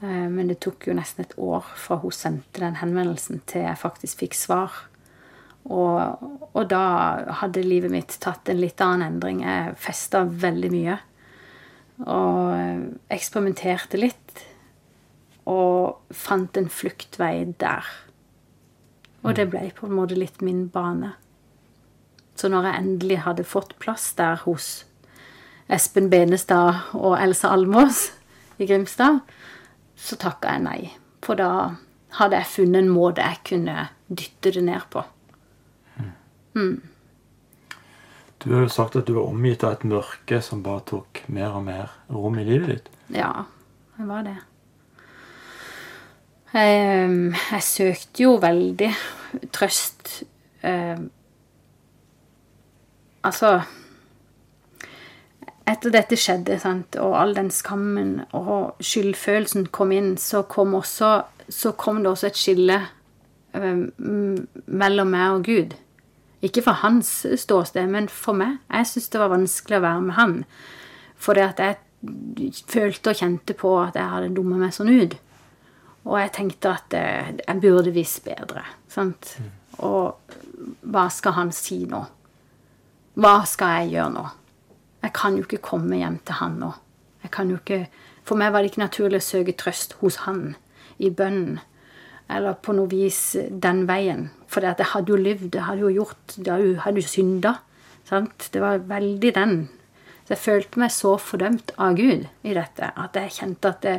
Eh, 0.00 0.28
men 0.30 0.48
det 0.50 0.60
tok 0.64 0.88
jo 0.88 0.96
nesten 0.96 1.24
et 1.24 1.36
år 1.38 1.66
fra 1.78 1.98
hun 2.02 2.14
sendte 2.14 2.62
den 2.62 2.78
henvendelsen, 2.80 3.42
til 3.46 3.66
jeg 3.66 3.80
faktisk 3.80 4.24
fikk 4.24 4.38
svar. 4.38 4.84
Og, 5.64 6.24
og, 6.52 6.62
da 6.68 6.84
hadde 7.40 7.64
livet 7.64 7.92
mitt 7.92 8.16
tatt 8.20 8.50
en 8.52 8.60
litt 8.60 8.80
annen 8.84 9.14
endring. 9.14 9.42
Jeg 9.44 9.76
festa 9.80 10.24
veldig 10.28 10.70
mye. 10.74 10.98
Og 12.04 13.12
eksperimenterte 13.14 14.00
litt. 14.00 14.44
Og 15.48 16.14
fant 16.14 16.60
en 16.60 16.68
fluktvei 16.72 17.46
der. 17.60 17.88
Og 19.24 19.36
det 19.38 19.48
ble 19.52 19.70
på 19.76 19.88
en 19.88 19.96
måte 19.96 20.18
litt 20.18 20.44
min 20.44 20.66
bane. 20.72 21.14
Så 22.36 22.50
når 22.50 22.68
jeg 22.68 22.82
endelig 22.82 23.22
hadde 23.24 23.46
fått 23.46 23.76
plass 23.80 24.10
der 24.18 24.42
hos 24.44 24.84
Espen 25.72 26.10
Benestad 26.12 26.92
og 26.98 27.16
Elsa 27.22 27.54
Almås 27.54 28.10
i 28.60 28.66
Grimstad, 28.68 29.22
så 29.96 30.18
takka 30.20 30.56
jeg 30.56 30.64
nei. 30.66 30.80
For 31.24 31.40
da 31.40 31.78
hadde 32.18 32.42
jeg 32.42 32.52
funnet 32.52 32.82
en 32.82 32.92
måte 32.92 33.24
jeg 33.24 33.40
kunne 33.48 33.88
dytte 34.10 34.52
det 34.58 34.64
ned 34.66 34.84
på. 34.92 35.06
Mm. 36.54 36.80
Du 38.44 38.52
har 38.52 38.66
jo 38.66 38.72
sagt 38.72 38.96
at 38.96 39.06
du 39.08 39.14
var 39.16 39.30
omgitt 39.30 39.64
av 39.64 39.78
et 39.78 39.86
mørke 39.88 40.40
som 40.44 40.62
bare 40.64 40.84
tok 40.90 41.22
mer 41.32 41.54
og 41.56 41.64
mer 41.64 41.94
rom 42.12 42.36
i 42.38 42.44
livet 42.44 42.74
ditt. 42.74 42.90
Ja, 43.16 43.46
det 43.96 44.08
var 44.08 44.26
det. 44.26 44.36
Jeg, 46.54 46.82
jeg 47.50 47.64
søkte 47.66 48.22
jo 48.22 48.36
veldig 48.38 48.90
trøst 49.54 50.20
eh, 50.62 51.00
Altså 53.24 53.56
Etter 55.64 55.94
dette 55.94 56.18
skjedde, 56.20 56.58
sant, 56.60 56.98
og 57.00 57.16
all 57.16 57.32
den 57.34 57.48
skammen 57.50 58.18
og 58.36 58.82
skyldfølelsen 58.84 59.70
kom 59.72 59.94
inn, 59.96 60.10
så 60.20 60.42
kom, 60.44 60.76
også, 60.76 61.14
så 61.48 61.72
kom 61.80 62.02
det 62.04 62.10
også 62.10 62.28
et 62.28 62.36
skille 62.36 62.76
eh, 63.56 63.80
mellom 63.96 65.14
meg 65.16 65.38
og 65.38 65.48
Gud. 65.48 65.72
Ikke 66.44 66.62
for 66.64 66.82
hans 66.84 67.22
ståsted, 67.40 67.88
men 67.88 68.08
for 68.12 68.36
meg. 68.36 68.58
Jeg 68.68 68.90
syntes 68.90 69.12
det 69.14 69.22
var 69.22 69.32
vanskelig 69.32 69.78
å 69.80 69.84
være 69.86 70.04
med 70.04 70.18
han. 70.18 70.34
For 71.16 71.38
det 71.38 71.46
at 71.54 71.62
jeg 71.62 72.52
følte 72.68 73.14
og 73.14 73.20
kjente 73.20 73.56
på 73.56 73.72
at 73.80 73.96
jeg 73.96 74.10
hadde 74.12 74.34
dumma 74.36 74.58
meg 74.60 74.74
sånn 74.76 74.92
ut. 74.92 75.16
Og 76.04 76.18
jeg 76.20 76.34
tenkte 76.36 76.74
at 76.76 76.96
eh, 76.98 77.30
jeg 77.38 77.60
burde 77.62 77.94
visst 77.94 78.24
bedre. 78.26 78.64
Sant? 78.92 79.38
Og 79.80 80.34
hva 80.84 81.06
skal 81.12 81.36
han 81.38 81.52
si 81.54 81.84
nå? 81.88 82.02
Hva 83.20 83.36
skal 83.48 83.78
jeg 83.78 83.94
gjøre 83.94 84.14
nå? 84.18 84.24
Jeg 85.04 85.14
kan 85.16 85.36
jo 85.36 85.44
ikke 85.44 85.62
komme 85.64 86.00
hjem 86.00 86.18
til 86.24 86.40
han 86.40 86.58
nå. 86.60 86.72
Jeg 87.24 87.32
kan 87.32 87.50
jo 87.50 87.60
ikke, 87.60 87.86
For 88.24 88.40
meg 88.40 88.52
var 88.52 88.62
det 88.62 88.70
ikke 88.72 88.80
naturlig 88.80 89.20
å 89.20 89.24
søke 89.24 89.52
trøst 89.52 89.98
hos 90.00 90.22
han 90.24 90.54
i 90.96 91.10
bønnen. 91.12 91.58
Eller 92.32 92.56
på 92.56 92.72
noe 92.72 92.88
vis 92.88 93.36
den 93.36 93.82
veien. 93.88 94.30
For 94.54 94.62
jeg 94.62 94.86
hadde 94.92 95.10
jo 95.10 95.18
levd, 95.18 95.48
jeg 95.56 95.66
hadde 95.66 95.82
jo 95.82 95.94
gjort 95.96 96.36
Jeg 96.38 96.76
hadde 96.84 97.02
jo, 97.02 97.10
synda. 97.10 97.56
Sant? 98.06 98.50
Det 98.54 98.62
var 98.62 98.84
veldig 98.86 99.32
den. 99.34 99.54
Så 100.24 100.36
jeg 100.36 100.42
følte 100.44 100.80
meg 100.80 100.92
så 100.94 101.16
fordømt 101.20 101.74
av 101.80 101.96
Gud 101.98 102.28
i 102.46 102.54
dette 102.56 102.90
at 103.00 103.16
jeg 103.18 103.34
kjente 103.38 103.72
at 103.74 103.82
det, 103.84 103.96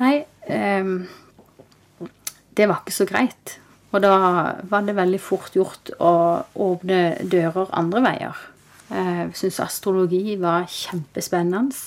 Nei, 0.00 0.24
um, 0.50 1.04
det 2.58 2.66
var 2.66 2.82
ikke 2.82 2.96
så 2.96 3.06
greit. 3.06 3.58
Og 3.94 4.02
da 4.02 4.14
var 4.66 4.82
det 4.82 4.96
veldig 4.98 5.20
fort 5.22 5.54
gjort 5.54 5.92
å 6.02 6.10
åpne 6.66 6.98
dører 7.30 7.70
andre 7.78 8.02
veier. 8.02 8.40
Jeg 8.90 9.36
syns 9.38 9.60
astrologi 9.62 10.34
var 10.42 10.66
kjempespennende. 10.70 11.78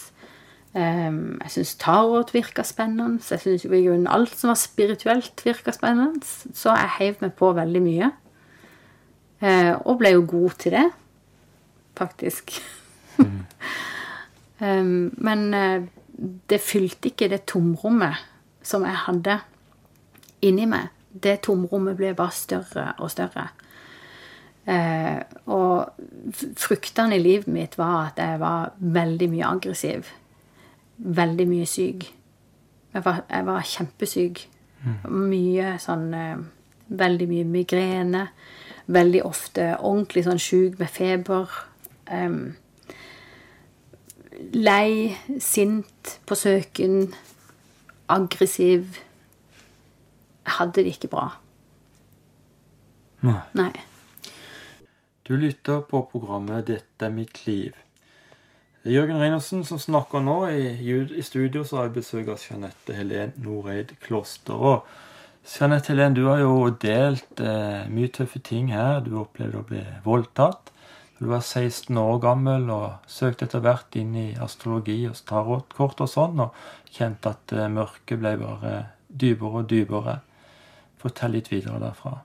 Jeg 0.77 1.49
syns 1.49 1.73
tarot 1.81 2.29
virka 2.35 2.61
spennende. 2.67 3.23
Jeg 3.31 3.41
syns 3.41 4.07
alt 4.11 4.35
som 4.37 4.51
var 4.51 4.59
spirituelt, 4.61 5.41
virka 5.45 5.73
spennende. 5.73 6.21
Så 6.53 6.75
jeg 6.75 6.95
heiv 6.99 7.21
meg 7.23 7.33
på 7.33 7.49
veldig 7.57 7.81
mye. 7.81 8.11
Eh, 9.41 9.73
og 9.85 9.99
ble 9.99 10.13
jo 10.15 10.23
god 10.27 10.55
til 10.61 10.73
det, 10.73 10.87
faktisk. 11.97 12.57
Mm. 13.17 13.45
Men 15.27 15.53
eh, 15.53 15.83
det 16.49 16.61
fylte 16.61 17.11
ikke 17.11 17.29
det 17.29 17.45
tomrommet 17.45 18.17
som 18.65 18.85
jeg 18.85 18.97
hadde 19.05 19.39
inni 20.45 20.65
meg. 20.69 20.89
Det 21.13 21.39
tomrommet 21.45 21.97
ble 21.97 22.13
bare 22.17 22.33
større 22.33 22.91
og 22.97 23.11
større. 23.13 23.47
Eh, 24.67 25.21
og 25.53 25.93
fruktene 26.59 27.15
i 27.15 27.21
livet 27.21 27.47
mitt 27.47 27.77
var 27.77 28.09
at 28.09 28.21
jeg 28.21 28.41
var 28.41 28.73
veldig 28.77 29.29
mye 29.31 29.51
aggressiv. 29.53 30.09
Veldig 30.97 31.47
mye 31.49 31.65
syk. 31.69 32.07
Jeg 32.93 33.05
var, 33.05 33.23
jeg 33.29 33.45
var 33.45 33.65
kjempesyk. 33.73 34.43
Mm. 34.83 35.17
Mye 35.31 35.73
sånn 35.81 36.13
eh, 36.13 36.45
Veldig 36.87 37.25
mye 37.27 37.43
migrene. 37.43 38.21
Veldig 38.87 39.25
ofte 39.27 39.73
ordentlig 39.75 40.23
sånn 40.23 40.39
sjuk 40.39 40.77
med 40.79 40.87
feber. 40.87 41.51
Um, 42.07 42.53
lei, 44.55 45.11
sint, 45.43 46.13
på 46.23 46.37
søken, 46.39 47.09
aggressiv 48.07 49.01
jeg 50.47 50.55
hadde 50.61 50.79
det 50.79 50.93
ikke 50.95 51.09
bra. 51.11 51.25
Nei. 53.27 53.41
Nei. 53.59 53.73
Du 55.27 55.35
lytter 55.35 55.81
på 55.89 56.05
programmet 56.11 56.67
'Dette 56.67 57.05
er 57.05 57.11
mitt 57.11 57.41
liv'. 57.45 57.75
Det 58.83 58.91
er 58.91 58.99
Jørgen 59.01 59.19
Reinersen 59.19 59.63
som 59.67 59.79
snakker 59.81 60.21
nå. 60.23 60.37
I, 60.53 60.69
i 61.17 61.25
studio 61.25 61.63
så 61.65 61.79
har 61.79 61.89
jeg 61.89 61.97
besøk 61.97 62.29
av 62.31 62.41
Jeanette 62.43 62.95
Helen 62.95 63.33
Noreid 63.43 63.95
Kloster. 64.03 64.55
Og 64.55 65.47
Jeanette 65.47 65.91
Helen, 65.93 66.15
du 66.15 66.27
har 66.29 66.43
jo 66.43 66.69
delt 66.81 67.41
eh, 67.41 67.87
mye 67.91 68.11
tøffe 68.13 68.39
ting 68.43 68.69
her. 68.75 69.01
Du 69.03 69.17
opplevde 69.19 69.61
å 69.61 69.67
bli 69.67 69.83
voldtatt. 70.05 70.71
Du 71.17 71.25
var 71.31 71.41
16 71.41 71.97
år 71.97 72.19
gammel 72.21 72.69
og 72.69 73.09
søkte 73.09 73.47
etter 73.47 73.63
hvert 73.65 73.95
inn 73.97 74.13
i 74.15 74.27
astrologi 74.43 74.99
og 75.09 75.17
tarotkort 75.25 76.03
og 76.05 76.11
sånn, 76.11 76.43
og 76.45 76.93
kjente 76.93 77.33
at 77.33 77.55
eh, 77.57 77.71
mørket 77.73 78.21
ble 78.21 78.35
bare 78.43 78.73
dypere 79.07 79.63
og 79.63 79.71
dypere. 79.71 80.19
Fortell 81.01 81.33
litt 81.37 81.49
videre 81.51 81.81
derfra. 81.81 82.19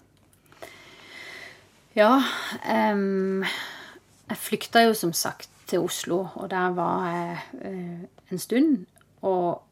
Ja 1.92 2.14
um, 2.16 3.42
Jeg 3.44 4.38
flykta 4.40 4.86
jo 4.86 4.94
som 4.96 5.10
sagt 5.12 5.51
til 5.72 5.86
Oslo, 5.86 6.26
og 6.36 6.50
der 6.52 6.74
var 6.76 7.06
jeg 7.08 7.36
uh, 7.64 8.32
en 8.32 8.40
stund. 8.40 8.84
Og 9.22 9.62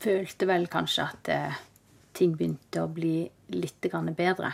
følte 0.00 0.48
vel 0.48 0.66
kanskje 0.72 1.04
at 1.04 1.30
uh, 1.34 1.60
ting 2.16 2.36
begynte 2.38 2.84
å 2.84 2.90
bli 2.92 3.24
litt 3.52 3.90
bedre. 4.16 4.52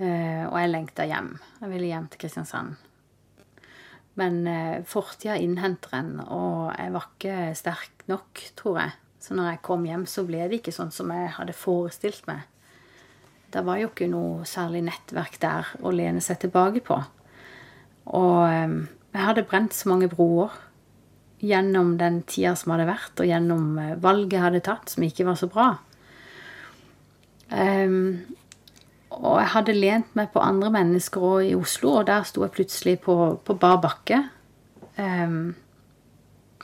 Uh, 0.00 0.46
og 0.50 0.56
jeg 0.60 0.70
lengta 0.70 1.08
hjem. 1.08 1.34
Jeg 1.60 1.72
ville 1.72 1.92
hjem 1.92 2.08
til 2.12 2.24
Kristiansand. 2.24 2.86
Men 4.20 4.42
fortida 4.84 5.36
innhenter 5.38 5.94
en, 5.96 6.08
og 6.20 6.74
jeg 6.74 6.92
var 6.92 7.04
ikke 7.06 7.34
sterk 7.56 8.02
nok, 8.10 8.42
tror 8.58 8.80
jeg. 8.80 8.96
Så 9.22 9.36
når 9.38 9.46
jeg 9.52 9.60
kom 9.64 9.86
hjem, 9.86 10.02
så 10.10 10.24
ble 10.26 10.42
det 10.50 10.58
ikke 10.58 10.74
sånn 10.74 10.90
som 10.92 11.12
jeg 11.14 11.30
hadde 11.38 11.54
forestilt 11.56 12.26
meg. 12.28 12.42
Det 13.54 13.62
var 13.64 13.78
jo 13.80 13.88
ikke 13.88 14.10
noe 14.10 14.44
særlig 14.44 14.82
nettverk 14.90 15.38
der 15.40 15.70
å 15.80 15.94
lene 15.94 16.20
seg 16.20 16.42
tilbake 16.42 16.82
på. 16.84 16.98
Og 18.18 18.42
jeg 19.12 19.26
hadde 19.26 19.46
brent 19.48 19.74
så 19.74 19.90
mange 19.90 20.08
broer 20.10 20.52
gjennom 21.40 21.94
den 21.98 22.20
tida 22.28 22.52
som 22.58 22.74
hadde 22.74 22.90
vært, 22.90 23.14
og 23.18 23.28
gjennom 23.28 23.78
eh, 23.80 23.96
valget 24.00 24.36
jeg 24.36 24.44
hadde 24.44 24.66
tatt, 24.66 24.92
som 24.92 25.06
ikke 25.06 25.26
var 25.28 25.38
så 25.40 25.48
bra. 25.50 25.70
Um, 27.50 28.20
og 29.10 29.40
jeg 29.40 29.50
hadde 29.56 29.74
lent 29.74 30.12
meg 30.14 30.30
på 30.30 30.42
andre 30.44 30.70
mennesker 30.74 31.24
òg 31.26 31.48
i 31.48 31.56
Oslo, 31.58 31.96
og 31.98 32.06
der 32.10 32.22
sto 32.28 32.44
jeg 32.44 32.54
plutselig 32.54 33.00
på, 33.02 33.16
på 33.42 33.56
bar 33.58 33.80
bakke. 33.82 34.22
Um, 35.00 35.56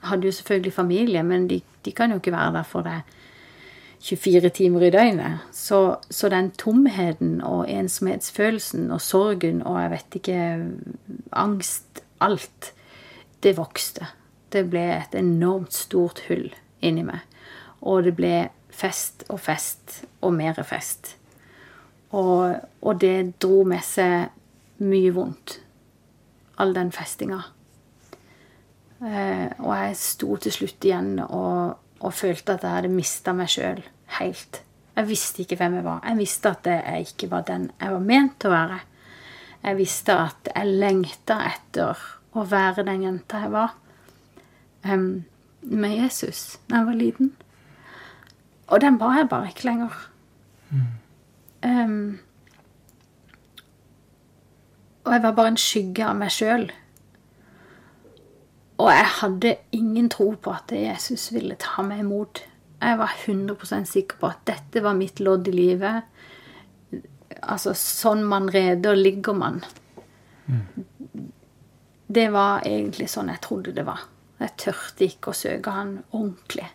hadde 0.07 0.29
jo 0.29 0.37
selvfølgelig 0.37 0.73
familie, 0.73 1.23
men 1.27 1.49
de, 1.51 1.61
de, 1.85 1.93
kan 1.93 2.11
jo 2.13 2.21
ikke 2.21 2.37
være 2.37 2.53
der 2.59 2.69
for 2.69 2.87
deg 2.87 3.01
24 4.07 4.53
timer 4.55 4.87
i 4.87 4.91
døgnet. 4.95 5.47
Så, 5.53 5.97
så, 6.11 6.29
den 6.29 6.53
tomheten 6.61 7.41
og 7.41 7.65
ensomhetsfølelsen 7.71 8.91
og 8.95 9.01
sorgen 9.01 9.65
og 9.67 9.81
jeg 9.83 9.91
vet 9.91 10.19
ikke 10.21 10.41
Angst, 11.33 12.06
alt, 12.25 12.73
det 13.43 13.57
vokste. 13.59 14.09
Det 14.53 14.65
ble 14.71 14.85
et 14.97 15.15
enormt 15.19 15.75
stort 15.75 16.23
hull 16.29 16.49
inni 16.85 17.05
meg. 17.07 17.23
Og 17.83 18.07
det 18.07 18.15
ble 18.17 18.35
fest 18.73 19.27
og 19.33 19.41
fest 19.43 20.03
og 20.25 20.35
mer 20.37 20.59
fest. 20.67 21.15
Og, 22.17 22.57
og 22.83 23.01
det 23.03 23.39
dro 23.43 23.65
med 23.69 23.85
seg 23.85 24.31
mye 24.87 25.13
vondt. 25.15 25.59
All 26.63 26.73
den 26.77 26.93
festinga. 26.95 27.43
Eh, 29.05 29.49
og 29.61 29.73
jeg 29.77 29.97
sto 30.01 30.37
til 30.41 30.55
slutt 30.55 30.87
igjen 30.89 31.19
og, 31.21 31.77
og 32.01 32.15
følte 32.17 32.57
at 32.57 32.65
jeg 32.65 32.79
hadde 32.79 32.93
mista 32.95 33.35
meg 33.37 33.51
sjøl 33.53 33.83
helt. 34.21 34.63
Jeg 34.97 35.09
visste 35.11 35.43
ikke 35.45 35.59
hvem 35.61 35.77
jeg 35.77 35.85
var. 35.85 36.01
Jeg 36.07 36.21
visste 36.23 36.53
at 36.55 36.69
jeg 36.71 37.11
ikke 37.11 37.29
var 37.35 37.45
den 37.49 37.69
jeg 37.77 37.93
var 37.93 38.07
ment 38.13 38.39
til 38.41 38.53
å 38.53 38.57
være. 38.57 38.79
Jeg 39.67 39.79
visste 39.81 40.15
at 40.15 40.51
jeg 40.55 40.77
lengta 40.79 41.41
etter 41.49 41.99
å 42.37 42.45
være 42.47 42.85
den 42.87 43.03
jenta 43.03 43.41
jeg 43.43 43.53
var 43.55 43.75
um, 44.87 45.25
med 45.67 45.97
Jesus 45.97 46.61
da 46.69 46.81
jeg 46.81 46.89
var 46.91 47.01
liten. 47.01 47.33
Og 48.67 48.81
den 48.83 49.01
var 49.01 49.19
jeg 49.19 49.29
bare 49.31 49.51
ikke 49.51 49.67
lenger. 49.67 49.99
Mm. 50.71 50.87
Um, 51.67 52.19
og 55.07 55.13
jeg 55.13 55.23
var 55.23 55.35
bare 55.39 55.55
en 55.55 55.61
skygge 55.61 56.07
av 56.07 56.19
meg 56.19 56.35
sjøl. 56.35 56.69
Og 58.77 58.91
jeg 58.93 59.07
hadde 59.21 59.55
ingen 59.73 60.11
tro 60.13 60.33
på 60.43 60.53
at 60.53 60.73
Jesus 60.75 61.31
ville 61.33 61.57
ta 61.63 61.85
meg 61.87 62.03
imot. 62.03 62.43
Jeg 62.83 62.99
var 62.99 63.15
100% 63.27 63.89
sikker 63.89 64.19
på 64.21 64.29
at 64.29 64.43
dette 64.51 64.83
var 64.85 64.99
mitt 64.99 65.23
lodd 65.23 65.49
i 65.49 65.55
livet. 65.55 66.03
Altså, 67.43 67.75
sånn 67.77 68.25
man 68.29 68.49
reder, 68.53 68.97
ligger 68.97 69.37
man. 69.37 69.61
Mm. 70.47 71.29
Det 72.07 72.29
var 72.31 72.67
egentlig 72.67 73.09
sånn 73.11 73.33
jeg 73.33 73.43
trodde 73.45 73.75
det 73.77 73.87
var. 73.87 74.07
Jeg 74.39 74.57
tørte 74.61 75.07
ikke 75.07 75.33
å 75.33 75.37
søke 75.37 75.73
han 75.73 75.95
ordentlig. 76.13 76.69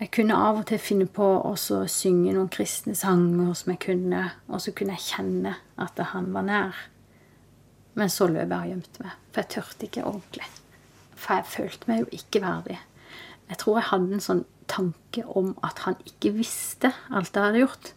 Jeg 0.00 0.08
kunne 0.16 0.38
av 0.40 0.62
og 0.62 0.64
til 0.70 0.80
finne 0.80 1.06
på 1.12 1.26
å 1.44 1.52
synge 1.60 2.32
noen 2.32 2.48
kristne 2.52 2.94
sanger 2.96 3.52
som 3.58 3.74
jeg 3.74 3.82
kunne, 3.84 4.22
og 4.48 4.62
så 4.64 4.72
kunne 4.72 4.96
jeg 4.96 5.10
kjenne 5.10 5.58
at 5.76 6.00
han 6.14 6.30
var 6.32 6.46
nær. 6.48 6.78
Men 8.00 8.08
så 8.08 8.30
løp 8.30 8.48
jeg 8.48 8.56
og 8.56 8.70
gjemte 8.70 9.04
meg, 9.04 9.18
for 9.28 9.42
jeg 9.42 9.52
tørte 9.56 9.86
ikke 9.86 10.06
ordentlig. 10.08 10.48
For 11.20 11.36
jeg 11.36 11.50
følte 11.52 11.90
meg 11.90 12.00
jo 12.00 12.08
ikke 12.16 12.40
verdig. 12.40 12.78
Jeg 13.50 13.60
tror 13.60 13.76
jeg 13.76 13.88
hadde 13.90 14.16
en 14.16 14.24
sånn 14.24 14.42
tanke 14.70 15.24
om 15.36 15.52
at 15.66 15.82
han 15.84 15.98
ikke 16.06 16.32
visste 16.38 16.94
alt 17.10 17.34
jeg 17.34 17.44
hadde 17.50 17.64
gjort. 17.64 17.92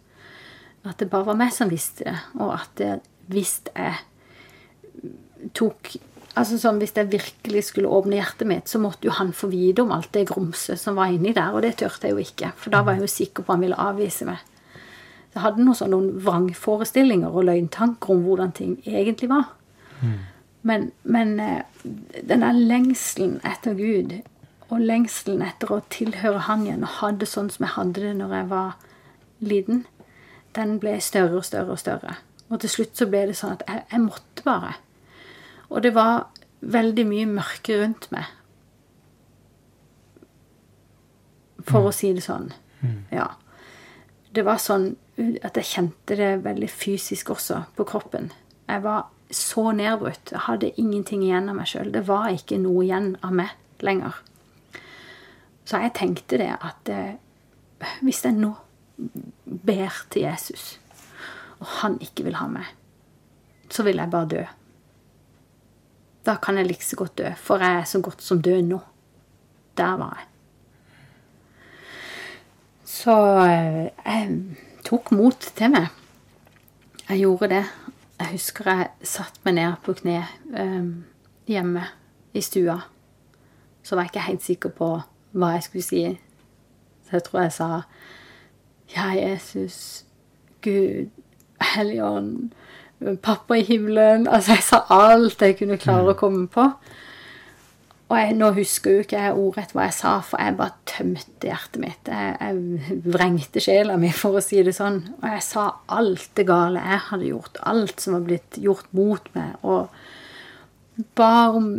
At 0.84 1.00
det 1.00 1.10
bare 1.12 1.28
var 1.30 1.38
meg 1.40 1.52
som 1.54 1.70
visste 1.72 2.04
det, 2.08 2.16
og 2.36 2.52
at 2.58 2.74
det, 2.80 2.96
hvis 3.32 3.60
jeg 3.72 5.52
tok 5.56 5.96
Altså 6.34 6.56
sånn, 6.58 6.80
Hvis 6.82 6.96
jeg 6.96 7.12
virkelig 7.12 7.60
skulle 7.68 7.90
åpne 7.94 8.16
hjertet 8.18 8.48
mitt, 8.50 8.66
så 8.66 8.80
måtte 8.82 9.06
jo 9.06 9.12
han 9.14 9.28
få 9.30 9.46
vite 9.52 9.84
om 9.84 9.92
alt 9.94 10.10
det 10.16 10.24
grumset 10.32 10.80
som 10.80 10.96
var 10.98 11.12
inni 11.14 11.30
der, 11.30 11.54
og 11.54 11.62
det 11.62 11.76
turte 11.78 12.08
jeg 12.08 12.16
jo 12.16 12.24
ikke. 12.24 12.50
For 12.58 12.74
da 12.74 12.80
var 12.82 12.96
jeg 12.96 13.04
jo 13.04 13.10
sikker 13.12 13.44
på 13.44 13.52
at 13.52 13.54
han 13.54 13.62
ville 13.62 13.78
avvise 13.78 14.26
meg. 14.26 14.40
Jeg 15.30 15.42
hadde 15.44 15.62
noen 15.62 15.78
sånne 15.78 16.00
vrangforestillinger 16.26 17.30
og 17.30 17.46
løgntanker 17.46 18.10
om 18.16 18.26
hvordan 18.26 18.50
ting 18.54 18.74
egentlig 18.82 19.30
var. 19.30 19.52
Mm. 20.00 20.18
Men, 20.66 20.90
men 21.04 21.32
eh, 21.38 21.86
denne 22.26 22.50
lengselen 22.56 23.38
etter 23.46 23.78
Gud 23.78 24.16
og 24.70 24.80
lengselen 24.80 25.42
etter 25.44 25.70
å 25.74 25.82
tilhøre 25.92 26.46
han 26.48 26.64
igjen 26.66 26.86
og 26.86 26.96
ha 26.98 27.10
det 27.14 27.28
sånn 27.30 27.50
som 27.52 27.66
jeg 27.66 27.76
hadde 27.76 28.06
det 28.06 28.14
når 28.18 28.38
jeg 28.38 28.50
var 28.50 28.72
liten, 29.44 29.84
den 30.54 30.78
ble 30.82 30.98
større 31.02 31.40
og 31.40 31.44
større 31.46 31.74
og 31.74 31.80
større. 31.82 32.16
Og 32.50 32.60
til 32.62 32.70
slutt 32.70 32.98
så 32.98 33.08
ble 33.10 33.24
det 33.30 33.36
sånn 33.38 33.56
at 33.56 33.64
jeg, 33.68 33.84
jeg 33.90 34.02
måtte 34.04 34.44
bare. 34.46 34.74
Og 35.70 35.82
det 35.82 35.94
var 35.96 36.28
veldig 36.60 37.06
mye 37.08 37.30
mørke 37.30 37.78
rundt 37.80 38.10
meg. 38.14 38.28
For 41.64 41.80
mm. 41.80 41.88
å 41.88 41.94
si 41.96 42.12
det 42.16 42.24
sånn. 42.26 42.52
Mm. 42.84 43.00
Ja. 43.16 43.30
det 44.36 44.42
var 44.44 44.58
sånn 44.60 44.90
at 45.16 45.56
jeg 45.56 45.68
kjente 45.70 46.16
det 46.18 46.42
veldig 46.44 46.68
fysisk 46.68 47.30
også 47.32 47.62
på 47.76 47.86
kroppen. 47.88 48.32
Jeg 48.68 48.82
var 48.84 49.06
så 49.30 49.70
nedbrutt. 49.72 50.32
Jeg 50.32 50.44
hadde 50.48 50.72
ingenting 50.80 51.22
igjen 51.24 51.48
av 51.48 51.58
meg 51.58 51.70
sjøl. 51.70 51.92
Det 51.94 52.04
var 52.08 52.32
ikke 52.34 52.58
noe 52.60 52.84
igjen 52.84 53.14
av 53.24 53.34
meg 53.38 53.54
lenger. 53.84 54.18
Så 55.64 55.80
jeg 55.80 55.94
tenkte 55.96 56.38
det 56.40 56.50
at 56.58 56.90
eh, 56.92 57.16
hvis 58.04 58.24
jeg 58.26 58.36
nå 58.36 58.52
ber 59.66 60.04
til 60.10 60.26
Jesus, 60.26 60.80
og 61.58 61.66
han 61.80 61.98
ikke 62.04 62.26
vil 62.26 62.38
ha 62.38 62.48
meg, 62.50 62.68
så 63.70 63.86
vil 63.86 64.00
jeg 64.00 64.12
bare 64.12 64.30
dø. 64.30 64.44
Da 66.24 66.36
kan 66.40 66.56
jeg 66.56 66.68
like 66.70 66.84
så 66.84 66.96
godt 66.96 67.18
dø, 67.18 67.32
for 67.36 67.60
jeg 67.60 67.80
er 67.80 67.88
så 67.88 68.00
godt 68.00 68.22
som 68.22 68.42
død 68.42 68.62
nå. 68.62 68.80
Der 69.76 69.96
var 70.00 70.14
jeg. 70.20 70.30
Så 72.84 73.16
eh, 73.44 73.90
jeg 74.06 74.38
tok 74.86 75.10
mot 75.12 75.50
til 75.56 75.72
meg. 75.74 75.90
Jeg 77.08 77.18
gjorde 77.18 77.48
det. 77.48 77.64
Jeg 78.20 78.30
husker 78.30 78.70
jeg 78.70 78.90
satte 79.02 79.42
meg 79.44 79.56
ned 79.58 79.74
på 79.84 79.92
kne 79.98 80.22
hjemme 81.50 81.82
i 82.32 82.40
stua. 82.40 82.78
Så 83.82 83.96
var 83.96 84.06
jeg 84.06 84.14
ikke 84.14 84.28
helt 84.28 84.46
sikker 84.46 84.72
på 84.78 84.88
hva 85.34 85.50
jeg 85.56 85.66
skulle 85.66 85.84
si. 85.84 86.02
Så 87.04 87.18
jeg 87.18 87.26
tror 87.26 87.42
jeg 87.42 87.52
sa 87.58 87.68
Ja, 88.94 89.10
Jesus, 89.18 90.04
Gud, 90.62 91.10
Helligånd, 91.74 92.52
pappa 93.22 93.56
i 93.58 93.64
himmelen 93.66 94.28
Altså, 94.28 94.54
jeg 94.54 94.64
sa 94.66 94.84
alt 94.94 95.42
jeg 95.42 95.56
kunne 95.58 95.80
klare 95.80 96.12
å 96.12 96.18
komme 96.18 96.46
på. 96.52 96.68
Og 98.12 98.18
jeg, 98.20 98.34
nå 98.36 98.50
husker 98.54 98.94
jo 98.94 99.02
ikke 99.02 99.20
jeg 99.22 99.36
ordrett 99.40 99.72
hva 99.74 99.86
jeg 99.88 99.96
sa, 99.96 100.10
for 100.22 100.38
jeg 100.38 100.54
bare 100.58 100.76
tømte 100.86 101.48
hjertet 101.48 101.80
mitt. 101.82 102.10
Jeg, 102.10 102.34
jeg 102.38 103.00
vrengte 103.16 103.62
sjela 103.64 103.96
mi, 103.98 104.10
for 104.14 104.38
å 104.38 104.42
si 104.44 104.60
det 104.62 104.76
sånn. 104.76 105.00
Og 105.16 105.24
jeg 105.32 105.44
sa 105.46 105.64
alt 105.96 106.28
det 106.38 106.44
gale 106.46 106.82
jeg 106.84 107.00
hadde 107.08 107.30
gjort. 107.30 107.62
Alt 107.72 108.04
som 108.04 108.18
var 108.18 108.26
blitt 108.28 108.60
gjort 108.60 108.92
mot 108.94 109.30
meg. 109.34 109.56
Og 109.64 109.88
ba 111.18 111.48
om 111.56 111.72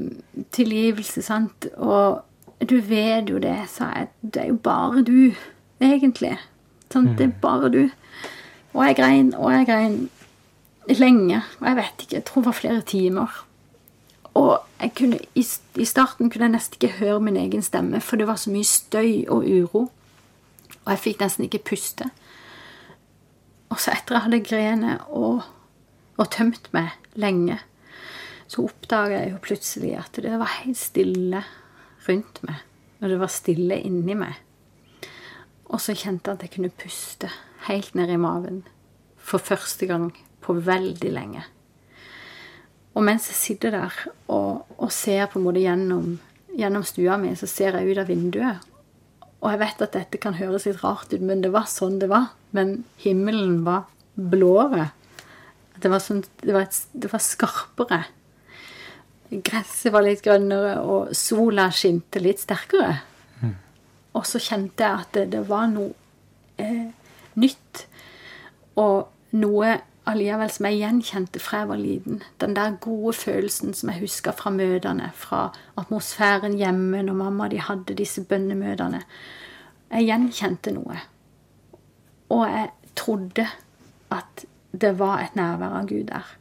tilgivelse, 0.55 1.23
sant. 1.23 1.69
Og 1.77 2.65
du 2.65 2.79
vet 2.89 3.29
jo 3.31 3.39
det, 3.39 3.61
sa 3.71 3.93
jeg. 3.93 4.11
Det 4.25 4.43
er 4.43 4.51
jo 4.51 4.59
bare 4.65 5.05
du, 5.05 5.21
egentlig. 5.79 6.33
Sant? 6.91 7.17
Det 7.17 7.27
er 7.27 7.39
bare 7.41 7.71
du. 7.73 7.83
Og 8.75 8.85
jeg 8.85 8.95
grein, 8.95 9.33
og 9.35 9.51
jeg 9.51 9.67
grein 9.67 9.97
lenge. 10.91 11.41
Og 11.59 11.67
jeg 11.67 11.75
vet 11.79 12.01
ikke, 12.05 12.15
jeg 12.15 12.25
tror 12.25 12.41
det 12.41 12.51
var 12.51 12.59
flere 12.59 12.81
timer. 12.81 13.41
Og 14.35 14.59
kunne, 14.95 15.19
i, 15.35 15.45
i, 15.75 15.85
starten 15.87 16.29
kunne 16.29 16.49
jeg 16.49 16.55
nesten 16.57 16.75
ikke 16.75 16.97
høre 16.99 17.21
min 17.23 17.37
egen 17.39 17.63
stemme, 17.63 18.01
for 18.03 18.19
det 18.19 18.27
var 18.27 18.39
så 18.39 18.51
mye 18.51 18.67
støy 18.67 19.25
og 19.31 19.47
uro. 19.47 19.85
Og 20.83 20.91
jeg 20.91 21.03
fikk 21.05 21.23
nesten 21.23 21.47
ikke 21.47 21.63
puste. 21.71 22.09
Og 23.71 23.79
så 23.81 23.95
etter 23.95 24.17
jeg 24.17 24.25
hadde 24.27 24.43
grenet 24.45 25.07
og, 25.07 25.45
og 26.19 26.31
tømt 26.31 26.67
meg 26.75 26.93
lenge, 27.15 27.57
så 28.47 28.67
oppdaga 28.67 29.23
jeg 29.23 29.31
jo 29.31 29.41
plutselig 29.41 29.95
at 29.97 30.19
det 30.21 30.35
var 30.37 30.51
helt 30.61 30.77
stille 30.77 31.41
rundt 32.05 32.43
meg. 32.45 32.59
Og 33.01 33.09
det 33.09 33.19
var 33.19 33.31
stille 33.33 33.79
inni 33.87 34.15
meg. 34.19 34.35
Og 35.71 35.81
så 35.81 35.95
kjente 35.97 36.29
jeg 36.29 36.37
at 36.37 36.45
jeg 36.45 36.53
kunne 36.55 36.77
puste 36.77 37.31
helt 37.67 37.95
ned 37.97 38.11
i 38.13 38.21
maven. 38.21 38.63
For 39.17 39.41
første 39.41 39.87
gang 39.89 40.11
på 40.45 40.53
veldig 40.65 41.11
lenge. 41.13 41.43
Og 42.95 43.03
mens 43.03 43.27
jeg 43.31 43.37
sitter 43.39 43.73
der 43.75 43.95
og, 44.31 44.63
og 44.77 44.91
ser 44.93 45.27
på 45.31 45.39
en 45.39 45.47
måte 45.47 45.63
gjennom, 45.63 46.17
gjennom, 46.55 46.85
stua 46.87 47.17
mi, 47.19 47.33
så 47.35 47.49
ser 47.49 47.75
jeg 47.75 47.91
ut 47.91 48.01
av 48.03 48.11
vinduet. 48.11 48.67
Og 49.41 49.49
jeg 49.51 49.61
vet 49.61 49.81
at 49.83 49.97
dette 49.97 50.21
kan 50.21 50.37
høres 50.37 50.67
litt 50.69 50.79
rart 50.83 51.11
ut, 51.11 51.21
men 51.21 51.43
det 51.43 51.51
var 51.53 51.67
sånn 51.69 51.99
det 52.01 52.09
var. 52.13 52.31
Men 52.55 52.77
himmelen 53.03 53.63
var 53.65 53.89
blåere. 54.15 54.91
Det 55.75 55.91
var, 55.91 55.99
sånn, 55.99 56.23
det 56.39 56.55
var, 56.55 56.69
et, 56.69 56.79
det 56.95 57.11
var 57.11 57.23
skarpere. 57.23 58.05
Gresset 59.33 59.91
var 59.91 60.05
litt 60.05 60.23
grønnere, 60.23 60.77
og 60.85 61.11
sola 61.17 61.67
skinte 61.75 62.21
litt 62.23 62.39
sterkere. 62.45 63.01
Og 64.15 64.27
så 64.27 64.39
kjente 64.39 64.85
jeg 64.85 65.05
at 65.05 65.11
det, 65.17 65.25
det 65.33 65.43
var 65.49 65.67
noe 65.71 65.91
eh, 66.61 66.87
nytt. 67.39 67.85
Og 68.79 69.35
noe 69.35 69.73
allikevel 70.05 70.51
som 70.53 70.67
jeg 70.69 70.79
gjenkjente 70.79 71.41
fra 71.41 71.63
jeg 71.63 71.71
var 71.71 71.81
liten. 71.81 72.21
Den 72.41 72.55
der 72.55 72.77
gode 72.81 73.15
følelsen 73.17 73.73
som 73.73 73.91
jeg 73.91 74.03
huska 74.05 74.35
fra 74.37 74.53
møtene, 74.53 75.09
fra 75.17 75.49
atmosfæren 75.79 76.57
hjemme 76.59 77.03
når 77.07 77.19
mamma 77.19 77.49
de 77.51 77.59
hadde 77.63 77.97
disse 77.97 78.23
bønnemøtene. 78.23 79.01
Jeg 79.91 80.09
gjenkjente 80.09 80.73
noe. 80.75 81.01
Og 82.33 82.45
jeg 82.49 82.71
trodde 82.95 83.47
at 84.13 84.45
det 84.75 84.97
var 84.99 85.23
et 85.23 85.35
nærvær 85.37 85.79
av 85.81 85.89
Gud 85.89 86.07
der. 86.11 86.35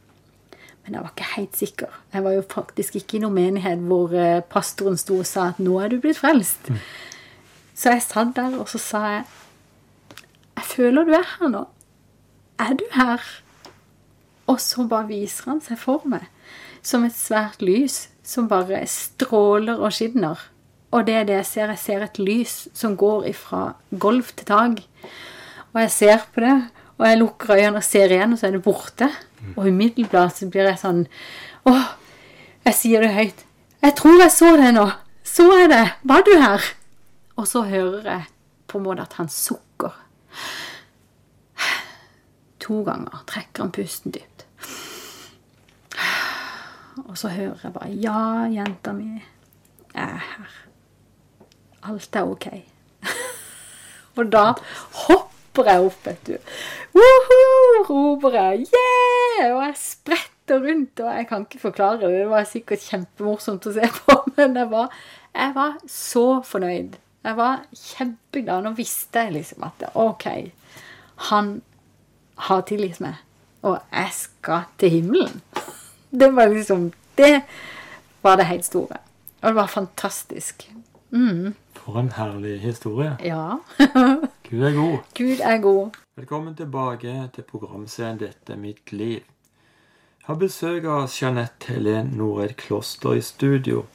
Men 0.85 0.97
jeg 0.97 1.01
var 1.01 1.13
ikke 1.15 1.31
helt 1.35 1.57
sikker. 1.57 1.99
Jeg 2.13 2.23
var 2.23 2.35
jo 2.35 2.45
faktisk 2.49 2.95
ikke 2.99 3.17
i 3.17 3.21
noen 3.23 3.35
menighet 3.35 3.81
hvor 3.89 4.13
eh, 4.13 4.43
pastoren 4.45 4.99
sto 5.01 5.17
og 5.23 5.25
sa 5.25 5.49
at 5.49 5.59
'nå 5.59 5.79
er 5.81 5.89
du 5.89 5.99
blitt 5.99 6.19
frelst'. 6.21 6.69
Mm. 6.69 6.81
Så 7.75 7.91
jeg 7.91 8.05
satt 8.05 8.35
der, 8.35 8.55
og 8.59 8.69
så 8.69 8.77
sa 8.77 9.05
jeg 9.07 9.23
'Jeg 10.55 10.63
føler 10.63 11.03
du 11.03 11.11
er 11.11 11.27
her 11.39 11.47
nå'. 11.47 11.67
Er 12.59 12.73
du 12.73 12.85
her? 12.91 13.21
Og 14.47 14.59
så 14.61 14.87
bare 14.87 15.07
viser 15.07 15.49
han 15.49 15.61
seg 15.61 15.77
for 15.77 16.01
meg 16.05 16.27
som 16.85 17.05
et 17.05 17.17
svært 17.17 17.61
lys 17.61 18.07
som 18.23 18.47
bare 18.47 18.85
stråler 18.87 19.81
og 19.81 19.93
skinner. 19.93 20.37
Og 20.91 21.07
det 21.07 21.15
er 21.15 21.23
det 21.27 21.35
jeg 21.35 21.45
ser. 21.45 21.73
Jeg 21.73 21.81
ser 21.81 22.03
et 22.05 22.19
lys 22.19 22.67
som 22.73 22.97
går 22.97 23.25
ifra 23.33 23.73
gulv 23.99 24.29
til 24.35 24.45
tak. 24.45 24.81
Og 25.73 25.81
jeg 25.81 25.91
ser 25.91 26.21
på 26.33 26.41
det, 26.45 26.69
og 26.97 27.07
jeg 27.07 27.17
lukker 27.19 27.55
øynene 27.55 27.81
og 27.81 27.83
ser 27.83 28.13
igjen, 28.13 28.33
og 28.33 28.39
så 28.39 28.47
er 28.47 28.51
det 28.51 28.63
borte. 28.63 29.09
Og 29.55 29.67
umiddelbart 29.67 30.37
så 30.37 30.47
blir 30.49 30.69
jeg 30.69 30.79
sånn 30.81 31.03
Å, 31.65 31.73
jeg 32.65 32.77
sier 32.77 33.01
det 33.01 33.13
høyt. 33.13 33.45
Jeg 33.81 33.93
tror 33.97 34.21
jeg 34.21 34.31
så 34.33 34.55
det 34.57 34.71
nå. 34.73 34.85
Så 35.25 35.45
jeg 35.57 35.69
det. 35.73 35.85
Var 36.05 36.25
du 36.25 36.33
her? 36.37 36.65
Og 37.35 37.47
så 37.47 37.65
hører 37.67 38.09
jeg 38.11 38.25
på 38.67 38.79
en 38.79 38.85
måte 38.87 39.03
at 39.03 39.17
han 39.19 39.29
sukker. 39.29 39.93
To 42.65 42.81
ganger 42.83 43.23
trekker 43.29 43.63
han 43.63 43.73
pusten 43.75 44.15
dypt. 44.15 44.45
Og 47.05 47.17
så 47.17 47.29
hører 47.29 47.59
jeg 47.63 47.73
bare 47.73 47.89
'Ja, 47.89 48.47
jenta 48.49 48.91
mi 48.91 49.23
jeg 49.95 50.03
er 50.03 50.17
her. 50.17 50.51
Alt 51.83 52.15
er 52.15 52.23
ok'. 52.23 52.63
og 54.17 54.31
da 54.31 54.53
hopper 55.07 55.63
jeg 55.63 55.81
opp, 55.81 56.05
vet 56.05 56.27
du. 56.27 56.37
Woho! 56.95 57.45
roper 57.89 58.29
jeg. 58.29 58.67
Yeah! 58.73 59.55
Og 59.55 59.63
jeg 59.63 59.77
spretter 59.77 60.59
rundt, 60.59 60.99
og 60.99 61.15
jeg 61.15 61.27
kan 61.27 61.45
ikke 61.45 61.59
forklare 61.59 62.01
det. 62.01 62.19
Det 62.19 62.29
var 62.29 62.43
sikkert 62.49 62.83
kjempemorsomt 62.89 63.67
å 63.69 63.73
se 63.75 63.89
på, 63.99 64.17
men 64.37 64.55
jeg 64.59 64.71
var, 64.71 64.91
jeg 65.35 65.55
var 65.55 65.77
så 65.87 66.41
fornøyd. 66.43 66.97
Jeg 67.25 67.37
var 67.37 67.63
kjempeglad. 67.73 68.63
Nå 68.63 68.75
visste 68.77 69.25
jeg 69.25 69.33
liksom 69.39 69.65
at 69.65 69.87
OK, 69.97 70.27
han 71.31 71.55
har 72.49 72.61
tilgitt 72.69 72.99
meg, 73.01 73.17
og 73.65 73.79
jeg 73.89 74.11
skal 74.13 74.67
til 74.77 74.93
himmelen. 74.99 75.41
Det 76.19 76.29
var 76.35 76.47
liksom 76.47 76.91
Det 77.17 77.41
var 78.21 78.37
det 78.37 78.45
helt 78.45 78.65
store. 78.65 78.97
Og 79.41 79.49
det 79.49 79.55
var 79.55 79.67
fantastisk. 79.67 80.71
Mm. 81.09 81.53
For 81.73 81.99
en 81.99 82.11
herlig 82.11 82.59
historie. 82.59 83.17
Ja. 83.23 83.57
Gud 84.49 84.63
er 84.63 84.73
god. 84.73 84.97
Gud 85.15 85.39
er 85.43 85.57
god. 85.61 85.89
Velkommen 86.15 86.55
tilbake 86.55 87.29
til 87.35 87.43
programserien 87.43 88.17
'Dette 88.17 88.53
er 88.53 88.57
mitt 88.57 88.91
liv'. 88.91 89.23
Jeg 90.19 90.27
har 90.27 90.35
besøk 90.35 90.83
av 90.83 91.09
Jeanette 91.21 91.73
Helen 91.73 92.07
Noreid 92.17 92.55
Kloster 92.57 93.13
i 93.13 93.21
studio. 93.21 93.85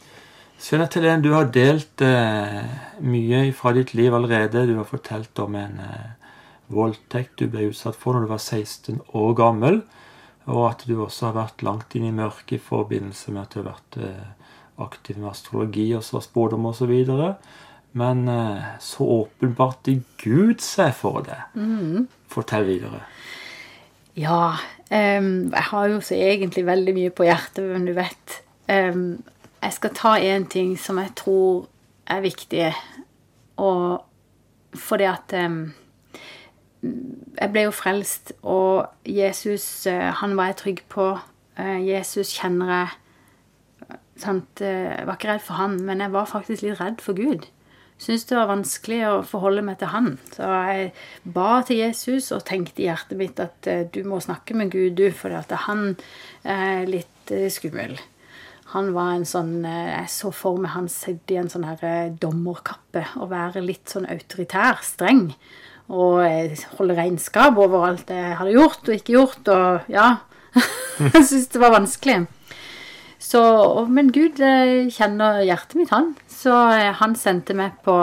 Jeanette 0.60 1.00
Helen, 1.00 1.22
du 1.24 1.30
har 1.32 1.48
delt 1.54 2.02
eh, 2.04 2.60
mye 3.00 3.46
fra 3.56 3.72
ditt 3.72 3.94
liv 3.96 4.12
allerede. 4.12 4.66
Du 4.68 4.74
har 4.76 4.88
fortalt 4.88 5.38
om 5.40 5.56
en 5.56 5.78
eh, 5.80 6.10
voldtekt 6.68 7.40
du 7.40 7.46
ble 7.48 7.70
utsatt 7.70 7.96
for 7.96 8.14
når 8.14 8.26
du 8.26 8.32
var 8.34 8.42
16 8.44 9.00
år 9.16 9.32
gammel. 9.38 9.80
Og 10.50 10.66
at 10.68 10.84
du 10.84 10.98
også 11.00 11.30
har 11.30 11.38
vært 11.38 11.64
langt 11.64 11.96
inn 11.96 12.10
i 12.10 12.12
mørket 12.14 12.58
i 12.58 12.62
forbindelse 12.62 13.32
med 13.32 13.42
at 13.42 13.54
du 13.54 13.60
har 13.62 13.70
vært 13.70 13.98
eh, 14.04 14.52
aktiv 14.84 15.16
med 15.20 15.30
astrologi 15.32 15.88
og 15.96 16.04
så 16.04 16.20
spådom 16.24 16.68
osv. 16.68 16.92
Men 17.96 18.22
eh, 18.28 18.70
så 18.84 19.08
åpenbart 19.16 19.88
Gud 20.20 20.60
seg 20.64 20.92
for 21.00 21.24
det. 21.24 21.40
Mm. 21.56 22.04
Fortell 22.28 22.68
videre. 22.68 23.06
Ja. 24.18 24.58
Um, 24.90 25.50
jeg 25.54 25.66
har 25.70 25.88
jo 25.88 26.00
så 26.02 26.16
egentlig 26.18 26.64
veldig 26.66 26.96
mye 26.96 27.10
på 27.14 27.24
hjertet, 27.28 27.62
men 27.64 27.84
du 27.86 27.92
vet 27.94 28.40
um, 28.66 29.20
Jeg 29.60 29.76
skal 29.76 29.94
ta 29.96 30.14
én 30.16 30.46
ting 30.48 30.76
som 30.80 30.98
jeg 30.98 31.12
tror 31.16 31.66
er 32.08 32.22
viktig, 32.24 32.70
og 33.60 34.04
fordi 34.74 35.04
at 35.04 35.34
um, 35.36 35.72
jeg 36.82 37.52
ble 37.52 37.66
jo 37.66 37.74
frelst, 37.74 38.32
og 38.42 38.88
Jesus, 39.04 39.86
eh, 39.86 40.08
han 40.16 40.36
var 40.38 40.50
jeg 40.50 40.60
trygg 40.62 40.82
på. 40.88 41.12
Eh, 41.60 41.78
Jesus 41.84 42.32
kjenner 42.38 42.72
jeg. 42.72 43.98
Sant? 44.20 44.60
Eh, 44.64 44.96
jeg 44.96 45.08
var 45.08 45.18
ikke 45.18 45.32
redd 45.32 45.44
for 45.44 45.60
han, 45.60 45.80
men 45.84 46.00
jeg 46.00 46.12
var 46.12 46.28
faktisk 46.28 46.64
litt 46.64 46.80
redd 46.80 47.02
for 47.04 47.16
Gud. 47.16 47.48
syntes 48.00 48.24
det 48.30 48.36
var 48.38 48.48
vanskelig 48.48 49.00
å 49.04 49.16
forholde 49.28 49.60
meg 49.60 49.76
til 49.80 49.90
han. 49.92 50.14
Så 50.32 50.46
jeg 50.48 50.86
ba 51.36 51.60
til 51.68 51.82
Jesus 51.82 52.30
og 52.32 52.46
tenkte 52.48 52.80
i 52.80 52.86
hjertet 52.88 53.18
mitt 53.20 53.42
at 53.44 53.68
eh, 53.68 53.84
du 53.92 54.00
må 54.08 54.22
snakke 54.24 54.56
med 54.56 54.72
Gud, 54.72 54.96
du, 54.96 55.10
for 55.12 55.36
at 55.36 55.52
han 55.66 55.98
er 56.48 56.88
litt 56.88 57.34
eh, 57.34 57.50
skummel. 57.52 57.98
Han 58.70 58.92
var 58.94 59.14
en 59.16 59.26
sånn 59.26 59.64
eh, 59.66 59.90
Jeg 59.90 60.10
så 60.12 60.30
for 60.34 60.60
meg 60.62 60.74
han 60.76 60.88
sitte 60.92 61.34
i 61.34 61.40
en 61.40 61.50
sånn 61.50 61.66
her 61.66 62.12
dommerkappe 62.22 63.04
og 63.18 63.32
være 63.32 63.64
litt 63.64 63.90
sånn 63.90 64.08
autoritær, 64.10 64.82
streng. 64.86 65.30
Og 65.90 66.22
holde 66.78 66.94
regnskap 66.98 67.58
over 67.58 67.88
alt 67.88 68.12
jeg 68.14 68.36
hadde 68.38 68.54
gjort 68.54 68.84
og 68.86 68.94
ikke 68.94 69.16
gjort, 69.16 69.48
og 69.50 69.90
ja. 69.90 70.10
jeg 71.02 71.24
syntes 71.24 71.48
det 71.50 71.62
var 71.62 71.74
vanskelig. 71.74 72.20
Så, 73.20 73.40
men 73.90 74.08
Gud 74.14 74.38
kjenner 74.40 75.42
hjertet 75.44 75.76
mitt, 75.76 75.90
han. 75.92 76.14
Så 76.30 76.54
eh, 76.72 76.92
han 77.02 77.16
sendte 77.18 77.56
meg 77.58 77.82
på 77.84 77.96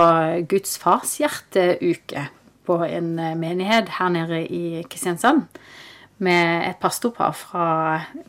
Guds 0.52 0.76
farshjerte-uke 0.84 2.28
på 2.68 2.78
en 2.86 3.16
eh, 3.20 3.36
menighet 3.40 3.90
her 3.98 4.12
nede 4.14 4.44
i 4.46 4.84
Kristiansand. 4.90 5.48
Med 6.18 6.64
et 6.66 6.80
pastorpar 6.82 7.36
fra 7.38 7.68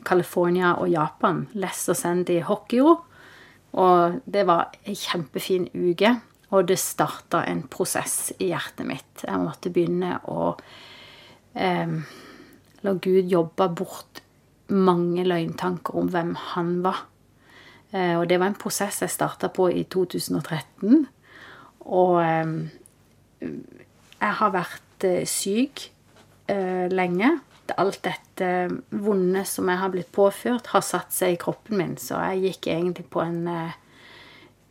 California 0.05 0.75
og 0.77 0.91
Japan. 0.91 1.47
Les 1.57 1.87
og 1.89 1.97
Sandy 1.97 2.39
Hokkyo. 2.45 2.95
Og 3.79 4.19
det 4.25 4.45
var 4.49 4.75
ei 4.85 4.95
kjempefin 4.97 5.69
uke. 5.73 6.13
Og 6.49 6.67
det 6.69 6.79
starta 6.81 7.43
en 7.49 7.63
prosess 7.69 8.31
i 8.39 8.51
hjertet 8.51 8.87
mitt. 8.89 9.25
Jeg 9.25 9.41
måtte 9.41 9.73
begynne 9.73 10.17
å 10.29 10.55
eh, 11.53 11.99
la 12.85 12.93
Gud 12.93 13.29
jobbe 13.29 13.69
bort 13.77 14.23
mange 14.69 15.25
løgntanker 15.25 15.97
om 15.97 16.09
hvem 16.13 16.35
han 16.53 16.73
var. 16.85 17.05
Eh, 17.91 18.15
og 18.19 18.27
det 18.29 18.39
var 18.39 18.51
en 18.51 18.59
prosess 18.59 19.01
jeg 19.03 19.13
starta 19.13 19.49
på 19.53 19.69
i 19.73 19.83
2013. 19.89 21.05
Og 21.89 22.17
eh, 22.21 22.53
jeg 23.41 24.33
har 24.41 24.53
vært 24.55 25.07
eh, 25.09 25.23
syk 25.29 25.89
lenge. 26.49 27.27
Alt 27.77 28.01
dette 28.05 28.49
vonde 28.89 29.43
som 29.45 29.69
jeg 29.69 29.81
har 29.81 29.93
blitt 29.93 30.11
påført, 30.15 30.71
har 30.73 30.85
satt 30.85 31.13
seg 31.13 31.35
i 31.35 31.41
kroppen 31.41 31.77
min. 31.79 31.97
Så 32.01 32.17
jeg 32.31 32.45
gikk 32.47 32.71
egentlig 32.73 33.05
på 33.13 33.21
en 33.23 33.43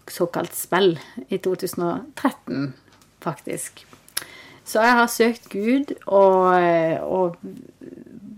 såkalt 0.08 0.56
spill 0.56 0.96
i 1.28 1.38
2013, 1.38 2.72
faktisk. 3.24 3.84
Så 4.68 4.82
jeg 4.84 4.96
har 4.98 5.08
søkt 5.08 5.48
Gud 5.52 5.94
og, 6.12 6.52
og 7.08 7.38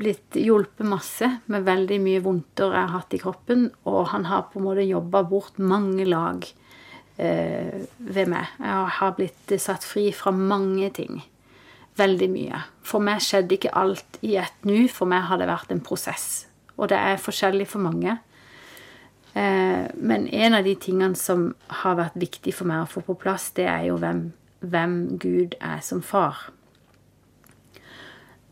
blitt 0.01 0.37
hjulpet 0.38 0.87
masse 0.87 1.27
med 1.51 1.66
veldig 1.66 1.99
mye 2.03 2.23
vondter 2.25 2.70
jeg 2.70 2.85
har 2.85 2.94
hatt 2.94 3.16
i 3.16 3.20
kroppen. 3.23 3.66
Og 3.90 4.12
han 4.12 4.29
har 4.31 4.46
på 4.53 4.61
en 4.61 4.68
måte 4.68 4.87
jobba 4.87 5.25
bort 5.27 5.59
mange 5.59 6.07
lag 6.07 6.46
eh, 7.18 7.83
ved 7.99 8.31
meg. 8.31 8.55
Jeg 8.62 8.94
har 9.01 9.16
blitt 9.18 9.57
satt 9.59 9.87
fri 9.87 10.09
fra 10.14 10.33
mange 10.35 10.92
ting. 10.96 11.20
Veldig 12.00 12.30
mye. 12.32 12.64
For 12.86 13.04
meg 13.04 13.22
skjedde 13.24 13.56
ikke 13.58 13.74
alt 13.76 14.18
i 14.24 14.36
ett 14.40 14.66
nu. 14.68 14.88
For 14.88 15.10
meg 15.10 15.26
har 15.28 15.40
det 15.40 15.50
vært 15.50 15.72
en 15.74 15.84
prosess. 15.84 16.46
Og 16.80 16.88
det 16.92 16.98
er 16.98 17.20
forskjellig 17.20 17.68
for 17.68 17.84
mange. 17.84 18.16
Eh, 19.34 19.86
men 19.94 20.26
en 20.26 20.56
av 20.58 20.64
de 20.64 20.74
tingene 20.80 21.18
som 21.18 21.50
har 21.82 21.98
vært 21.98 22.18
viktig 22.18 22.54
for 22.56 22.70
meg 22.70 22.84
å 22.84 22.90
få 22.90 23.04
på 23.06 23.18
plass, 23.20 23.50
det 23.54 23.68
er 23.70 23.90
jo 23.90 23.98
hvem, 24.00 24.30
hvem 24.64 24.96
Gud 25.22 25.58
er 25.60 25.84
som 25.86 26.02
far. 26.02 26.48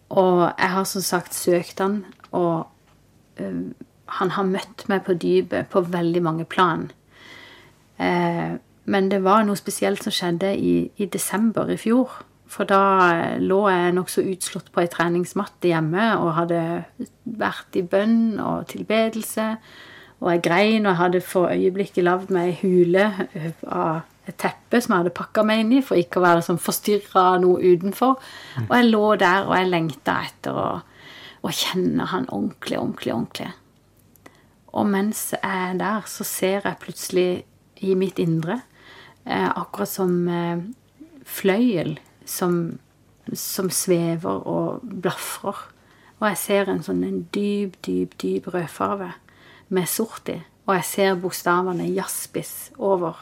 Og 0.08 0.44
jeg 0.46 0.70
har 0.72 0.87
som 0.88 1.04
sagt 1.04 1.37
søkt 1.37 1.82
han, 1.84 2.00
og 2.32 2.68
um, 3.40 3.74
han 4.20 4.30
har 4.32 4.46
møtt 4.48 4.87
meg 4.88 5.04
på 5.04 5.16
dypet 5.20 5.68
på 5.72 5.82
veldig 5.84 6.22
mange 6.24 6.46
plan. 6.48 6.87
Eh, 8.00 8.56
men 8.88 9.11
det 9.12 9.20
var 9.24 9.44
noe 9.44 9.58
spesielt 9.58 10.04
som 10.04 10.14
skjedde 10.14 10.54
i, 10.56 10.74
i, 10.96 11.06
desember 11.12 11.68
i 11.68 11.76
fjor. 11.76 12.22
For 12.48 12.68
da 12.68 13.37
lå 13.42 13.61
jeg 13.68 13.94
nokså 13.96 14.24
utslått 14.32 14.70
på 14.72 14.82
ei 14.82 14.90
treningsmatte 14.90 15.68
hjemme 15.68 16.14
og 16.16 16.34
hadde 16.38 16.61
vært 17.38 17.76
i 17.76 17.84
bønn 17.84 18.38
og 18.40 18.68
tilbedelse. 18.72 19.50
Og 20.18 20.30
jeg 20.32 20.44
grein, 20.46 20.87
og 20.87 20.94
jeg 20.94 21.00
hadde 21.02 21.20
for 21.22 21.52
øyeblikket 21.52 22.06
lagd 22.06 22.32
meg 22.34 22.54
ei 22.54 22.56
hule 22.62 23.04
av 23.68 24.06
et 24.28 24.37
teppe 24.40 24.80
som 24.80 24.94
jeg 24.94 25.04
hadde 25.04 25.14
pakka 25.16 25.44
meg 25.46 25.62
inn 25.62 25.76
i 25.78 25.84
for 25.84 26.00
ikke 26.00 26.20
å 26.20 26.24
være 26.24 26.42
sånn 26.44 26.61
forstyrra 26.61 27.38
noe 27.40 27.61
utenfor. 27.64 28.18
Og 28.66 28.74
jeg 28.74 28.88
lå 28.90 29.04
der, 29.20 29.46
og 29.46 29.54
jeg 29.56 29.70
lengta 29.70 30.18
etter 30.26 30.58
å, 30.58 30.66
å 31.40 31.54
kjenne 31.54 32.08
han 32.11 32.26
ordentlig, 32.28 32.80
ordentlig, 32.80 33.14
ordentlig. 33.14 33.52
Og 34.78 34.88
mens 34.88 35.22
jeg 35.37 35.44
er 35.44 35.78
der, 35.80 36.04
så 36.11 36.26
ser 36.28 36.66
jeg 36.66 36.80
plutselig 36.82 37.28
i 37.84 37.94
mitt 37.96 38.18
indre 38.20 38.58
eh, 39.24 39.48
akkurat 39.48 39.90
som 39.90 40.12
eh, 40.28 40.66
fløyel 41.28 41.96
som, 42.29 42.79
som, 43.33 43.71
svever 43.71 44.45
og 44.47 44.85
blafrer. 44.85 45.64
Og 46.19 46.29
jeg 46.31 46.41
ser 46.41 46.71
en 46.71 46.85
sånn 46.85 47.03
en 47.07 47.25
dyp, 47.35 47.79
dyp, 47.87 48.14
dyp 48.21 48.49
rødfarve 48.55 49.12
med 49.75 49.91
sort 49.91 50.31
i. 50.33 50.38
Og 50.69 50.77
jeg 50.77 50.88
ser 50.88 51.21
bokstavene 51.23 51.88
jaspis 51.95 52.71
over 52.77 53.17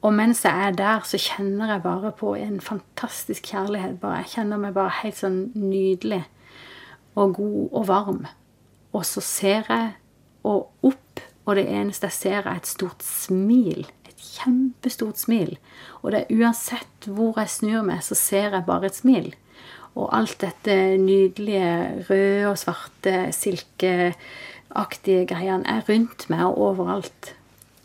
og 0.00 0.14
mens 0.16 0.44
jeg 0.44 0.66
er 0.66 0.72
der, 0.72 1.00
så 1.04 1.18
kjenner 1.20 1.74
jeg 1.74 1.82
bare 1.82 2.12
på 2.16 2.34
en 2.34 2.60
fantastisk 2.60 3.50
kjærlighet. 3.52 3.98
Bare, 4.00 4.22
jeg 4.22 4.32
kjenner 4.34 4.60
meg 4.60 4.72
bare 4.74 4.94
helt 5.02 5.18
sånn 5.18 5.50
nydelig 5.52 6.22
og 7.20 7.34
god 7.36 7.66
og 7.76 7.88
varm. 7.88 8.22
Og 8.96 9.04
så 9.04 9.20
ser 9.20 9.68
jeg 9.68 9.90
og 10.48 10.70
opp, 10.88 11.20
og 11.44 11.58
det 11.58 11.66
eneste 11.68 12.08
jeg 12.08 12.16
ser, 12.16 12.48
er 12.48 12.62
et 12.62 12.70
stort 12.70 13.04
smil. 13.04 13.84
Kjempestort 14.20 15.18
smil. 15.20 15.56
Og 16.02 16.12
det 16.12 16.24
er 16.24 16.40
uansett 16.40 17.08
hvor 17.08 17.38
jeg 17.40 17.52
snur 17.52 17.86
meg, 17.86 18.02
så 18.04 18.16
ser 18.18 18.56
jeg 18.56 18.66
bare 18.68 18.90
et 18.90 18.98
smil. 18.98 19.32
Og 19.98 20.10
alt 20.14 20.38
dette 20.42 20.74
nydelige 21.00 22.04
røde 22.10 22.50
og 22.50 22.58
svarte 22.60 23.32
silkeaktige 23.34 25.26
greiene 25.30 25.66
er 25.66 25.86
rundt 25.88 26.28
meg 26.30 26.44
og 26.46 26.60
overalt. 26.70 27.34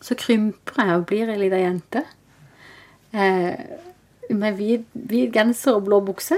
Så 0.05 0.17
krymper 0.19 0.83
jeg 0.83 0.99
og 0.99 1.07
blir 1.09 1.31
ei 1.33 1.39
lita 1.41 1.59
jente. 1.59 2.03
Eh, 3.15 3.55
med 4.29 4.59
hvit, 4.59 4.85
hvit, 4.93 5.31
genser 5.33 5.79
og 5.79 5.87
blå 5.87 6.01
bukse. 6.05 6.37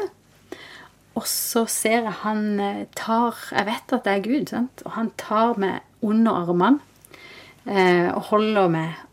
Og 1.18 1.26
så 1.28 1.66
ser 1.70 2.06
jeg 2.06 2.16
han 2.22 2.60
eh, 2.62 2.86
tar 2.96 3.36
Jeg 3.52 3.66
vet 3.66 3.94
at 3.96 4.06
det 4.06 4.14
er 4.14 4.26
Gud, 4.26 4.46
sant? 4.54 4.86
og 4.86 4.92
han 5.00 5.12
tar 5.18 5.58
meg 5.58 5.82
under 6.06 6.44
armene 6.44 6.80
eh, 7.66 8.14
og 8.14 8.30
holder 8.32 8.70
meg 8.72 9.07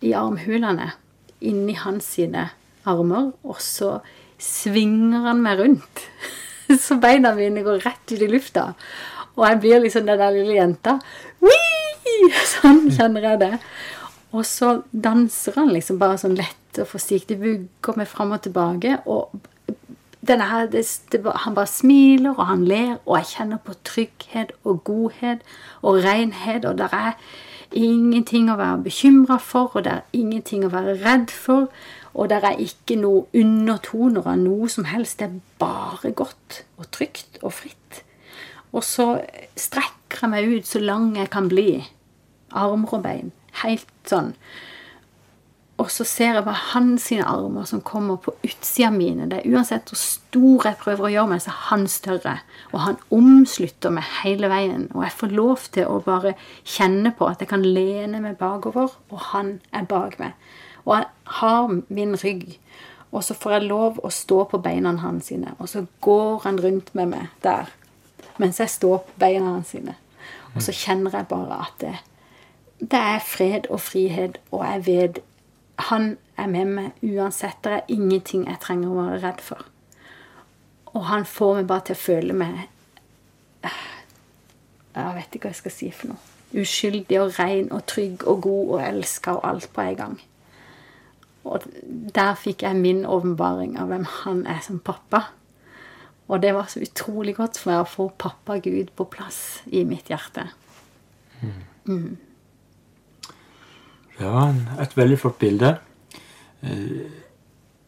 i 0.00 0.14
armhulene 0.16 0.92
inni 1.40 1.76
hans 1.80 2.14
sine 2.16 2.48
armer. 2.88 3.32
Og 3.44 3.60
så 3.64 3.98
svinger 4.40 5.28
han 5.28 5.42
meg 5.44 5.60
rundt. 5.60 6.04
så 6.84 6.98
beina 7.02 7.34
mine 7.36 7.64
går 7.66 7.84
rett 7.86 8.14
ut 8.14 8.20
i 8.20 8.30
lufta. 8.30 8.70
Og 9.36 9.46
jeg 9.46 9.60
blir 9.62 9.84
liksom 9.84 10.08
den 10.08 10.20
der 10.20 10.34
lille 10.34 10.58
jenta. 10.58 10.98
Sånn 12.54 12.88
kjenner 12.92 13.32
jeg 13.32 13.42
det. 13.44 13.54
Og 14.36 14.44
så 14.46 14.80
danser 14.92 15.56
han 15.58 15.72
liksom 15.74 15.98
bare 15.98 16.18
sånn 16.20 16.36
lett 16.38 16.78
og 16.78 16.90
forsiktig. 16.92 17.38
Vugger 17.40 17.96
meg 17.98 18.06
fram 18.10 18.34
og 18.36 18.44
tilbake. 18.44 19.00
Og 19.10 19.32
her, 20.28 20.66
det, 20.70 20.84
det, 21.10 21.20
han 21.24 21.56
bare 21.56 21.70
smiler, 21.70 22.36
og 22.36 22.46
han 22.46 22.66
ler, 22.68 22.98
og 23.06 23.16
jeg 23.18 23.30
kjenner 23.32 23.62
på 23.64 23.74
trygghet 23.88 24.52
og 24.62 24.84
godhet 24.86 25.42
og 25.82 26.02
renhet. 26.04 26.68
Og 26.68 26.78
der 26.78 26.94
er 26.94 27.16
ingenting 27.76 28.50
å 28.50 28.58
være 28.58 28.84
bekymra 28.84 29.38
for, 29.42 29.70
og 29.74 29.84
det 29.86 29.92
er 29.92 30.16
ingenting 30.16 30.64
å 30.66 30.72
være 30.72 30.98
redd 31.04 31.30
for. 31.34 31.68
Og 32.14 32.30
det 32.30 32.40
er 32.42 32.58
ikke 32.58 32.96
noe 32.98 33.26
undertoner 33.38 34.26
av 34.26 34.40
noe 34.40 34.68
som 34.72 34.88
helst. 34.90 35.20
Det 35.20 35.28
er 35.28 35.40
bare 35.62 36.10
godt 36.16 36.64
og 36.80 36.90
trygt 36.90 37.38
og 37.42 37.54
fritt. 37.54 38.02
Og 38.74 38.82
så 38.86 39.20
strekker 39.58 40.26
jeg 40.26 40.32
meg 40.32 40.50
ut 40.50 40.66
så 40.66 40.82
lang 40.82 41.14
jeg 41.18 41.30
kan 41.30 41.48
bli. 41.50 41.84
Armer 42.50 42.98
og 42.98 43.04
bein. 43.06 43.30
Helt 43.62 43.90
sånn. 44.10 44.34
Og 45.80 45.88
så 45.88 46.04
ser 46.04 46.34
jeg 46.36 46.44
bare 46.44 46.60
hans 46.74 47.06
armer 47.24 47.64
som 47.64 47.80
kommer 47.80 48.18
på 48.20 48.34
utsida 48.44 48.90
mine. 48.92 49.28
Det 49.30 49.38
er 49.38 49.54
Uansett 49.54 49.88
hvor 49.88 50.00
stor 50.00 50.66
jeg 50.68 50.76
prøver 50.82 51.06
å 51.06 51.12
gjøre 51.14 51.30
meg, 51.30 51.40
så 51.40 51.54
er 51.54 51.62
han 51.70 51.86
større. 51.88 52.34
Og 52.74 52.82
han 52.84 52.98
omslutter 53.16 53.94
meg 53.94 54.08
hele 54.20 54.50
veien. 54.52 54.90
Og 54.92 55.06
jeg 55.06 55.16
får 55.22 55.32
lov 55.38 55.68
til 55.72 55.88
å 55.88 56.02
bare 56.04 56.34
kjenne 56.68 57.14
på 57.16 57.30
at 57.30 57.40
jeg 57.40 57.48
kan 57.54 57.64
lene 57.64 58.20
meg 58.20 58.36
bakover, 58.40 58.92
og 59.08 59.24
han 59.30 59.54
er 59.72 59.88
bak 59.88 60.18
meg. 60.20 60.36
Og 60.84 60.98
han 60.98 61.08
har 61.40 61.72
min 61.88 62.12
rygg. 62.20 62.58
Og 63.10 63.24
så 63.24 63.34
får 63.34 63.56
jeg 63.56 63.70
lov 63.70 63.98
å 64.04 64.12
stå 64.12 64.44
på 64.52 64.60
beina 64.62 64.92
hans 65.00 65.32
sine, 65.32 65.56
og 65.58 65.68
så 65.68 65.86
går 66.04 66.44
han 66.44 66.60
rundt 66.62 66.92
med 66.94 67.10
meg 67.10 67.32
der. 67.42 67.72
Mens 68.38 68.60
jeg 68.60 68.70
står 68.70 69.00
på 69.06 69.16
beina 69.18 69.56
hans 69.56 69.72
sine. 69.72 69.96
Og 70.54 70.62
så 70.62 70.74
kjenner 70.74 71.16
jeg 71.16 71.26
bare 71.30 71.58
at 71.64 71.82
det, 71.82 71.96
det 72.80 73.00
er 73.00 73.24
fred 73.24 73.66
og 73.70 73.80
frihet, 73.82 74.38
og 74.52 74.62
jeg 74.66 74.86
vet 74.86 75.20
han 75.88 76.16
er 76.36 76.48
med 76.50 76.72
meg 76.76 77.04
uansett. 77.04 77.60
Det 77.64 77.72
er 77.72 77.92
ingenting 77.92 78.46
jeg 78.48 78.60
trenger 78.62 78.90
å 78.90 78.98
være 78.98 79.20
redd 79.24 79.44
for. 79.44 79.64
Og 80.94 81.06
han 81.06 81.24
får 81.28 81.60
meg 81.60 81.68
bare 81.70 81.86
til 81.88 81.96
å 81.96 82.02
føle 82.02 82.34
meg 82.34 82.66
Jeg 84.90 85.14
vet 85.14 85.36
ikke 85.36 85.46
hva 85.46 85.52
jeg 85.52 85.60
skal 85.60 85.74
si 85.74 85.88
for 85.94 86.10
noe. 86.10 86.30
Uskyldig 86.60 87.20
og 87.20 87.36
ren 87.38 87.68
og 87.70 87.84
trygg 87.86 88.24
og 88.26 88.40
god 88.42 88.72
og 88.74 88.80
elska 88.82 89.36
og 89.36 89.44
alt 89.46 89.68
på 89.70 89.84
en 89.84 89.98
gang. 90.00 90.16
Og 91.46 91.62
der 92.14 92.34
fikk 92.34 92.64
jeg 92.66 92.80
min 92.80 93.04
åpenbaring 93.06 93.78
av 93.78 93.92
hvem 93.92 94.08
han 94.24 94.42
er 94.50 94.58
som 94.66 94.80
pappa. 94.82 95.28
Og 96.26 96.42
det 96.42 96.50
var 96.54 96.66
så 96.70 96.82
utrolig 96.82 97.36
godt 97.38 97.58
for 97.58 97.70
meg 97.70 97.84
å 97.84 97.92
få 97.92 98.08
pappa 98.18 98.58
Gud 98.62 98.90
på 98.98 99.06
plass 99.14 99.60
i 99.70 99.84
mitt 99.86 100.10
hjerte. 100.10 100.48
Det 101.86 102.29
var 104.28 104.54
et 104.82 104.96
veldig 104.96 105.18
flott 105.18 105.38
bilde. 105.38 105.78
Eh, 106.62 107.08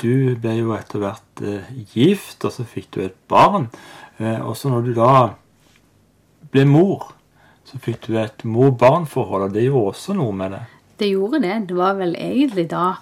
Du 0.02 0.34
ble 0.34 0.56
jo 0.56 0.72
etter 0.74 0.98
hvert 0.98 1.40
eh, 1.46 1.68
gift, 1.94 2.42
og 2.44 2.50
så 2.50 2.64
fikk 2.66 2.88
du 2.90 3.00
et 3.04 3.14
barn. 3.28 3.68
Eh, 4.18 4.40
Og 4.42 4.56
så 4.56 4.68
når 4.68 4.82
du 4.88 4.94
da 4.96 5.34
ble 6.50 6.64
mor, 6.66 7.12
så 7.64 7.78
fikk 7.78 8.08
du 8.08 8.16
et 8.18 8.42
mor-barn-forhold, 8.44 9.42
og 9.46 9.52
det 9.54 9.62
gjorde 9.68 9.92
også 9.94 10.16
noe 10.18 10.32
med 10.32 10.50
det. 10.56 10.62
Det 10.98 11.08
gjorde 11.12 11.40
det. 11.42 11.68
Det 11.68 11.76
var 11.76 11.94
vel 11.94 12.16
egentlig 12.18 12.68
da 12.70 12.96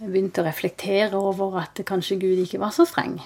jeg 0.00 0.08
begynte 0.08 0.40
å 0.40 0.46
reflektere 0.46 1.16
over 1.20 1.58
at 1.60 1.80
kanskje 1.86 2.16
Gud 2.22 2.38
ikke 2.40 2.60
var 2.62 2.72
så 2.72 2.86
streng. 2.88 3.18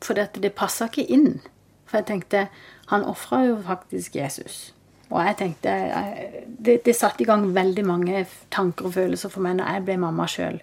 For 0.00 0.14
det, 0.14 0.28
det 0.38 0.54
passa 0.54 0.86
ikke 0.86 1.08
inn. 1.10 1.40
For 1.88 1.98
jeg 1.98 2.06
tenkte 2.06 2.48
Han 2.88 3.04
ofra 3.04 3.42
jo 3.44 3.56
faktisk 3.66 4.14
Jesus. 4.16 4.72
Og 5.10 5.24
jeg 5.24 5.36
tenkte 5.38 5.72
jeg, 5.72 6.44
det, 6.64 6.80
det 6.84 6.96
satte 6.96 7.24
i 7.24 7.26
gang 7.28 7.46
veldig 7.54 7.84
mange 7.86 8.26
tanker 8.52 8.90
og 8.90 8.96
følelser 8.98 9.32
for 9.32 9.44
meg 9.44 9.56
når 9.58 9.70
jeg 9.72 9.84
ble 9.86 9.96
mamma 10.02 10.26
sjøl. 10.28 10.58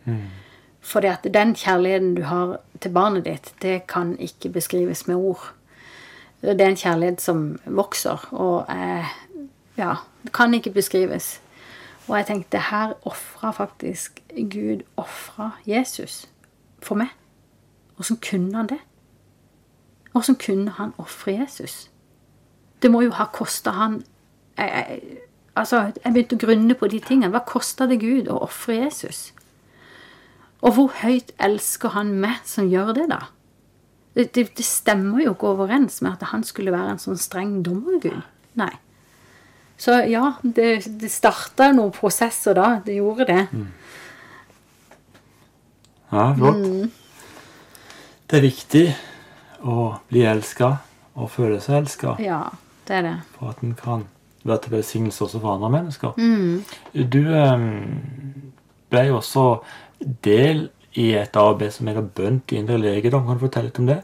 Fordi 0.86 1.10
at 1.10 1.26
den 1.34 1.56
kjærligheten 1.58 2.14
du 2.16 2.22
har 2.30 2.60
til 2.82 2.94
barnet 2.94 3.26
ditt, 3.26 3.54
det 3.62 3.88
kan 3.90 4.14
ikke 4.22 4.52
beskrives 4.54 5.08
med 5.08 5.16
ord. 5.16 5.48
Det 6.42 6.62
er 6.62 6.70
en 6.70 6.78
kjærlighet 6.78 7.22
som 7.22 7.60
vokser, 7.66 8.28
og 8.32 8.66
jeg, 8.70 9.06
ja, 9.78 9.96
det 10.24 10.34
kan 10.34 10.54
ikke 10.54 10.76
beskrives. 10.76 11.40
Og 12.08 12.18
jeg 12.18 12.26
tenkte 12.26 12.62
her 12.70 12.94
ofra 13.02 13.52
faktisk 13.52 14.22
Gud 14.30 14.84
ofra 14.98 15.56
Jesus 15.66 16.28
for 16.84 17.02
meg. 17.02 17.10
Åssen 17.98 18.20
kunne 18.22 18.54
han 18.58 18.70
det? 18.70 18.80
Åssen 20.14 20.38
kunne 20.38 20.72
han 20.78 20.94
ofre 21.02 21.34
Jesus? 21.40 21.90
Det 22.82 22.92
må 22.92 23.02
jo 23.02 23.16
ha 23.18 23.26
kosta 23.34 23.74
han 23.74 24.04
jeg, 24.58 24.70
jeg, 24.70 25.22
Altså, 25.56 25.86
jeg 26.04 26.12
begynte 26.12 26.36
å 26.36 26.40
grunne 26.42 26.76
på 26.76 26.88
de 26.92 26.98
tingene. 27.00 27.32
Hva 27.32 27.40
kosta 27.48 27.86
det 27.88 28.02
Gud 28.02 28.28
å 28.28 28.42
ofre 28.44 28.76
Jesus? 28.76 29.30
Og 30.60 30.74
hvor 30.76 30.90
høyt 31.00 31.30
elsker 31.40 31.94
han 31.96 32.10
meg 32.20 32.42
som 32.44 32.68
gjør 32.68 32.92
det, 32.98 33.06
da? 33.08 33.22
Det, 34.16 34.26
det, 34.36 34.44
det 34.58 34.66
stemmer 34.68 35.22
jo 35.24 35.32
ikke 35.32 35.54
overens 35.54 36.02
med 36.04 36.18
at 36.18 36.26
han 36.34 36.44
skulle 36.44 36.74
være 36.76 36.96
en 36.96 37.00
sånn 37.00 37.20
streng 37.20 37.62
dommergud. 37.64 38.20
Nei. 38.60 38.74
Så 39.80 39.96
ja, 40.12 40.34
det, 40.44 40.86
det 41.00 41.12
starta 41.12 41.70
noen 41.76 41.94
prosesser 41.96 42.56
da. 42.56 42.68
Det 42.84 42.96
gjorde 43.00 43.28
det. 43.32 43.42
Ja, 46.12 46.26
flott. 46.36 46.68
Det 48.26 48.40
er 48.40 48.44
viktig 48.44 48.84
å 49.68 49.88
bli 50.10 50.24
elska 50.28 50.74
og 51.16 51.32
føle 51.32 51.62
seg 51.64 51.84
elska 51.84 52.16
Ja, 52.24 52.42
det 52.88 53.00
er 53.00 53.08
det. 53.08 53.16
for 53.38 53.54
at 53.54 53.64
en 53.64 53.76
kan 53.80 54.06
være 54.46 54.62
til 54.64 54.76
velsignelse 54.76 55.24
også 55.26 55.42
for 55.42 55.56
andre 55.56 55.70
mennesker. 55.74 56.16
Du 57.12 57.22
um, 57.26 57.70
ble 58.94 59.06
jo 59.10 59.20
også 59.20 59.46
del 60.26 60.68
i 60.96 61.12
et 61.20 61.36
arbeid 61.40 61.74
som 61.76 61.90
heter 61.90 62.06
Bønn 62.16 62.42
til 62.48 62.62
indre 62.62 62.78
legedom. 62.80 63.26
Kan 63.28 63.40
du 63.40 63.46
fortelle 63.48 63.70
litt 63.70 63.82
om 63.82 63.90
det? 63.90 64.02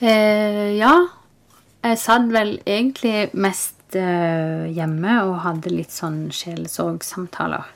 Eh, 0.00 0.78
ja. 0.78 0.94
Jeg 1.84 1.98
satt 2.00 2.30
vel 2.34 2.56
egentlig 2.66 3.28
mest 3.38 3.96
eh, 3.96 4.64
hjemme 4.74 5.20
og 5.28 5.36
hadde 5.44 5.74
litt 5.74 5.92
sånn 5.94 6.26
sjelesorgsamtaler. 6.34 7.68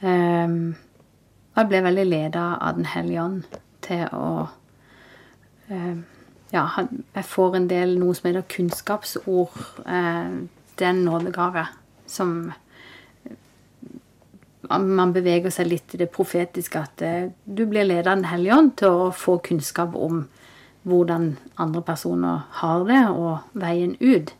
Eh, 0.00 0.54
jeg 1.58 1.68
ble 1.68 1.82
veldig 1.84 2.06
leda 2.08 2.46
av 2.62 2.78
Den 2.78 2.88
hellige 2.88 3.26
ånd 3.26 3.58
til 3.84 4.06
å 4.16 4.30
eh, 5.68 5.98
Ja, 6.50 6.64
jeg 7.14 7.26
får 7.30 7.56
en 7.56 7.68
del 7.70 7.94
noe 8.00 8.16
som 8.18 8.26
heter 8.26 8.46
kunnskapsord. 8.50 9.54
Eh, 9.86 10.32
det 10.76 10.86
er 10.86 10.90
en 10.90 11.04
nådegave 11.06 11.66
som 12.10 12.50
man 14.70 15.14
beveger 15.14 15.52
seg 15.54 15.70
litt 15.70 15.94
i 15.94 16.00
det 16.02 16.10
profetiske, 16.14 16.82
at 16.82 17.02
eh, 17.06 17.30
du 17.44 17.64
blir 17.70 17.86
leder 17.86 18.10
av 18.10 18.18
Den 18.18 18.30
hellige 18.32 18.58
ånd 18.58 18.76
til 18.82 18.98
å 19.06 19.08
få 19.14 19.38
kunnskap 19.46 19.94
om 19.94 20.24
hvordan 20.88 21.34
andre 21.60 21.82
personer 21.86 22.46
har 22.62 22.84
det, 22.88 23.02
og 23.10 23.46
veien 23.52 23.94
ut. 24.00 24.34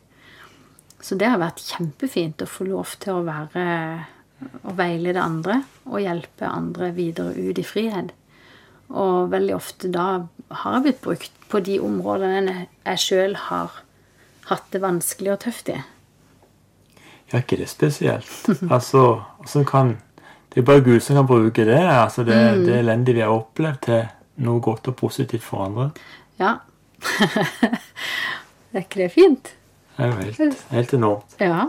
Så 1.00 1.16
det 1.16 1.30
har 1.30 1.40
vært 1.40 1.62
kjempefint 1.62 2.42
å 2.42 2.48
få 2.48 2.66
lov 2.68 2.96
til 3.00 3.20
å 3.20 3.26
være 3.26 3.64
å 4.40 4.74
veilede 4.76 5.20
andre 5.20 5.60
og 5.86 6.00
hjelpe 6.00 6.48
andre 6.48 6.90
videre 6.96 7.36
ut 7.36 7.60
i 7.60 7.66
frihet. 7.66 8.12
Og 8.90 9.30
veldig 9.32 9.54
ofte 9.54 9.90
da 9.92 10.24
har 10.50 10.76
jeg 10.76 10.82
blitt 10.86 11.00
brukt 11.04 11.48
på 11.50 11.60
de 11.66 11.78
områdene 11.82 12.66
jeg 12.84 13.02
sjøl 13.02 13.36
har 13.48 13.80
hatt 14.50 14.70
det 14.74 14.82
vanskelig 14.82 15.34
og 15.34 15.42
tøft 15.44 15.70
i. 15.70 15.78
Ja, 17.30 17.38
ikke 17.38 17.60
det 17.60 17.68
spesielt. 17.70 18.30
altså, 18.74 19.22
kan 19.66 19.98
Det 20.50 20.60
er 20.60 20.66
bare 20.66 20.82
Gud 20.82 21.00
som 21.00 21.16
kan 21.16 21.26
bruke 21.26 21.64
det. 21.64 21.78
altså 21.78 22.24
Det, 22.24 22.66
det 22.66 22.78
elendige 22.78 23.14
vi 23.14 23.20
har 23.20 23.30
opplevd, 23.30 23.78
til 23.82 24.08
noe 24.42 24.60
godt 24.60 24.88
og 24.88 24.96
positivt 24.96 25.42
for 25.42 25.64
andre. 25.64 25.90
Ja. 26.40 26.54
er 28.72 28.82
ikke 28.82 29.02
det 29.02 29.12
fint? 29.12 29.52
Det 29.96 30.06
er 30.06 30.10
jo 30.10 30.16
helt, 30.16 30.66
helt 30.70 30.94
enormt. 30.94 31.36
Ja. 31.40 31.68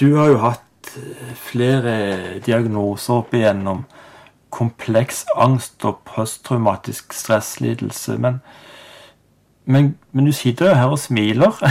Du 0.00 0.16
har 0.16 0.28
jo 0.32 0.38
hatt 0.42 0.90
eh, 0.96 1.34
flere 1.34 1.94
diagnoser 2.44 3.20
opp 3.20 3.34
igjennom 3.34 3.84
kompleks 4.50 5.24
angst 5.36 5.84
og 5.84 6.00
posttraumatisk 6.08 7.12
stresslidelse. 7.12 8.16
Men, 8.18 8.40
men, 9.64 9.98
men 10.12 10.24
du 10.26 10.32
sitter 10.32 10.70
jo 10.70 10.74
her 10.74 10.96
og 10.96 10.98
smiler. 10.98 11.58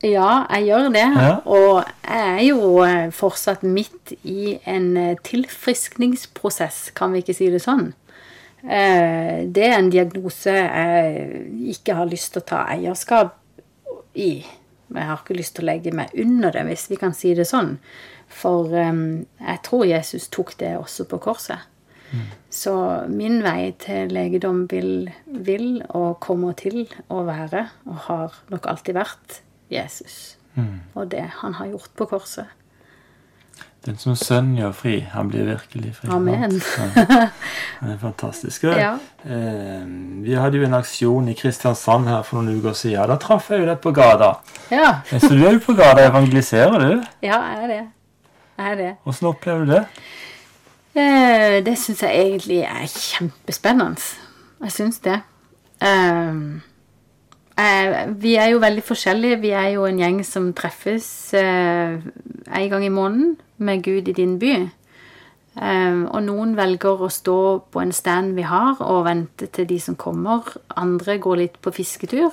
Ja, 0.00 0.46
jeg 0.48 0.64
gjør 0.70 0.86
det. 0.94 1.06
Ja. 1.12 1.32
Og 1.44 1.82
jeg 2.08 2.28
er 2.30 2.44
jo 2.46 2.78
eh, 2.86 3.10
fortsatt 3.12 3.62
midt 3.68 4.14
i 4.24 4.54
en 4.64 4.94
eh, 4.96 5.18
tilfriskningsprosess, 5.26 6.86
kan 6.96 7.12
vi 7.12 7.20
ikke 7.20 7.36
si 7.36 7.50
det 7.52 7.60
sånn. 7.60 7.90
Eh, 8.64 9.44
Det 9.44 9.66
er 9.66 9.76
en 9.76 9.90
diagnose 9.92 10.54
jeg 10.56 11.44
ikke 11.74 11.98
har 11.98 12.08
lyst 12.08 12.32
til 12.32 12.40
å 12.40 12.48
ta 12.48 12.62
eierskap 12.72 13.36
i. 14.16 14.40
Jeg 14.90 15.06
har 15.06 15.20
ikke 15.20 15.36
lyst 15.36 15.58
til 15.58 15.68
å 15.68 15.70
legge 15.70 15.92
meg 15.92 16.16
under 16.16 16.56
det, 16.56 16.64
hvis 16.70 16.88
vi 16.90 16.96
kan 16.96 17.12
si 17.14 17.34
det 17.36 17.46
sånn. 17.46 17.76
For 18.30 18.70
um, 18.70 19.26
jeg 19.40 19.58
tror 19.66 19.84
Jesus 19.88 20.28
tok 20.30 20.54
det 20.60 20.76
også 20.78 21.04
på 21.10 21.18
korset. 21.18 21.66
Så 22.50 22.72
min 23.06 23.36
vei 23.44 23.70
til 23.78 24.10
legedom 24.10 24.64
vil, 24.70 25.10
vil 25.26 25.82
og 25.94 26.16
kommer 26.24 26.56
til 26.58 26.88
å 27.06 27.20
være, 27.28 27.68
og 27.86 28.00
har 28.08 28.38
nok 28.50 28.66
alltid 28.72 28.96
vært, 28.98 29.42
Jesus. 29.70 30.36
Og 30.98 31.06
det 31.12 31.28
han 31.38 31.54
har 31.60 31.70
gjort 31.70 31.92
på 31.96 32.08
korset. 32.10 32.50
Den 33.86 33.96
som 33.96 34.16
sønnen 34.18 34.58
gjør 34.58 34.72
fri, 34.76 34.96
han 35.08 35.30
blir 35.30 35.46
virkelig 35.48 35.94
fri. 35.96 36.10
Amen. 36.12 36.58
Ja. 36.98 37.28
Det 37.80 37.94
er 37.94 38.00
fantastisk. 38.02 38.66
Ja. 38.76 38.90
Eh, 39.24 39.86
vi 40.20 40.34
hadde 40.36 40.58
jo 40.60 40.66
en 40.66 40.76
aksjon 40.76 41.30
i 41.32 41.36
Kristiansand 41.38 42.10
her 42.10 42.26
for 42.28 42.42
noen 42.42 42.58
uker 42.60 42.74
siden. 42.76 43.08
Da 43.08 43.16
traff 43.22 43.48
jeg 43.48 43.62
jo 43.62 43.70
deg 43.70 43.80
på 43.80 43.94
gata. 43.96 44.34
Ja, 44.68 44.98
Så 45.14 45.30
du 45.32 45.46
er 45.46 45.54
jo 45.56 45.62
på 45.64 45.78
gata 45.78 46.02
og 46.02 46.10
evangeliserer, 46.10 46.76
du. 46.82 47.08
ja 47.24 47.38
jeg 47.54 47.62
er 47.62 47.72
det. 47.72 47.80
Er 48.60 48.74
det. 48.76 48.90
Hvordan 49.04 49.28
opplever 49.30 49.64
du 49.64 49.70
det? 49.72 49.84
Eh, 51.00 51.60
Det 51.64 51.76
syns 51.78 52.02
jeg 52.02 52.24
egentlig 52.26 52.58
er 52.66 52.86
kjempespennende. 52.90 54.00
Jeg 54.60 54.72
syns 54.74 54.98
det. 55.04 55.20
Eh, 55.80 56.34
eh, 57.56 57.94
vi 58.20 58.34
er 58.36 58.50
jo 58.52 58.58
veldig 58.60 58.84
forskjellige. 58.84 59.40
Vi 59.40 59.50
er 59.56 59.68
jo 59.76 59.86
en 59.88 59.98
gjeng 60.02 60.20
som 60.26 60.52
treffes 60.52 61.08
eh, 61.34 61.96
en 62.52 62.68
gang 62.70 62.84
i 62.84 62.92
måneden 62.92 63.38
med 63.58 63.82
Gud 63.86 64.08
i 64.08 64.12
din 64.18 64.38
by. 64.42 64.52
Eh, 65.60 66.02
og 66.10 66.20
noen 66.26 66.52
velger 66.58 67.00
å 67.06 67.08
stå 67.10 67.38
på 67.72 67.80
en 67.80 67.92
stand 67.92 68.34
vi 68.36 68.42
har, 68.46 68.76
og 68.80 69.06
vente 69.08 69.46
til 69.46 69.66
de 69.66 69.80
som 69.80 69.96
kommer. 69.96 70.44
Andre 70.76 71.18
går 71.18 71.36
litt 71.36 71.60
på 71.62 71.72
fisketur. 71.72 72.30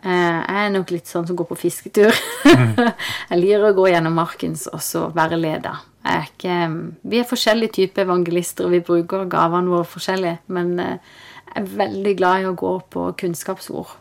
Eh, 0.00 0.38
jeg 0.40 0.56
er 0.64 0.70
nok 0.72 0.92
litt 0.94 1.10
sånn 1.10 1.26
som 1.28 1.36
går 1.36 1.48
på 1.50 1.58
fisketur. 1.60 2.16
jeg 3.30 3.36
liker 3.36 3.66
å 3.68 3.74
gå 3.76 3.90
gjennom 3.90 4.16
markens 4.16 4.64
og 4.70 4.80
så 4.84 5.08
være 5.16 5.38
leder. 5.40 5.82
Er 6.08 6.30
ikke, 6.30 6.56
vi 7.04 7.20
er 7.20 7.28
forskjellige 7.28 7.76
typer 7.76 8.06
evangelister, 8.06 8.64
og 8.64 8.72
vi 8.72 8.84
bruker 8.86 9.28
gavene 9.28 9.68
våre 9.68 9.88
forskjellig. 9.88 10.38
Men 10.56 10.72
eh, 10.80 11.18
jeg 11.50 11.56
er 11.60 11.74
veldig 11.82 12.14
glad 12.16 12.40
i 12.40 12.48
å 12.48 12.56
gå 12.56 12.72
på 12.94 13.10
kunnskapsord. 13.20 13.92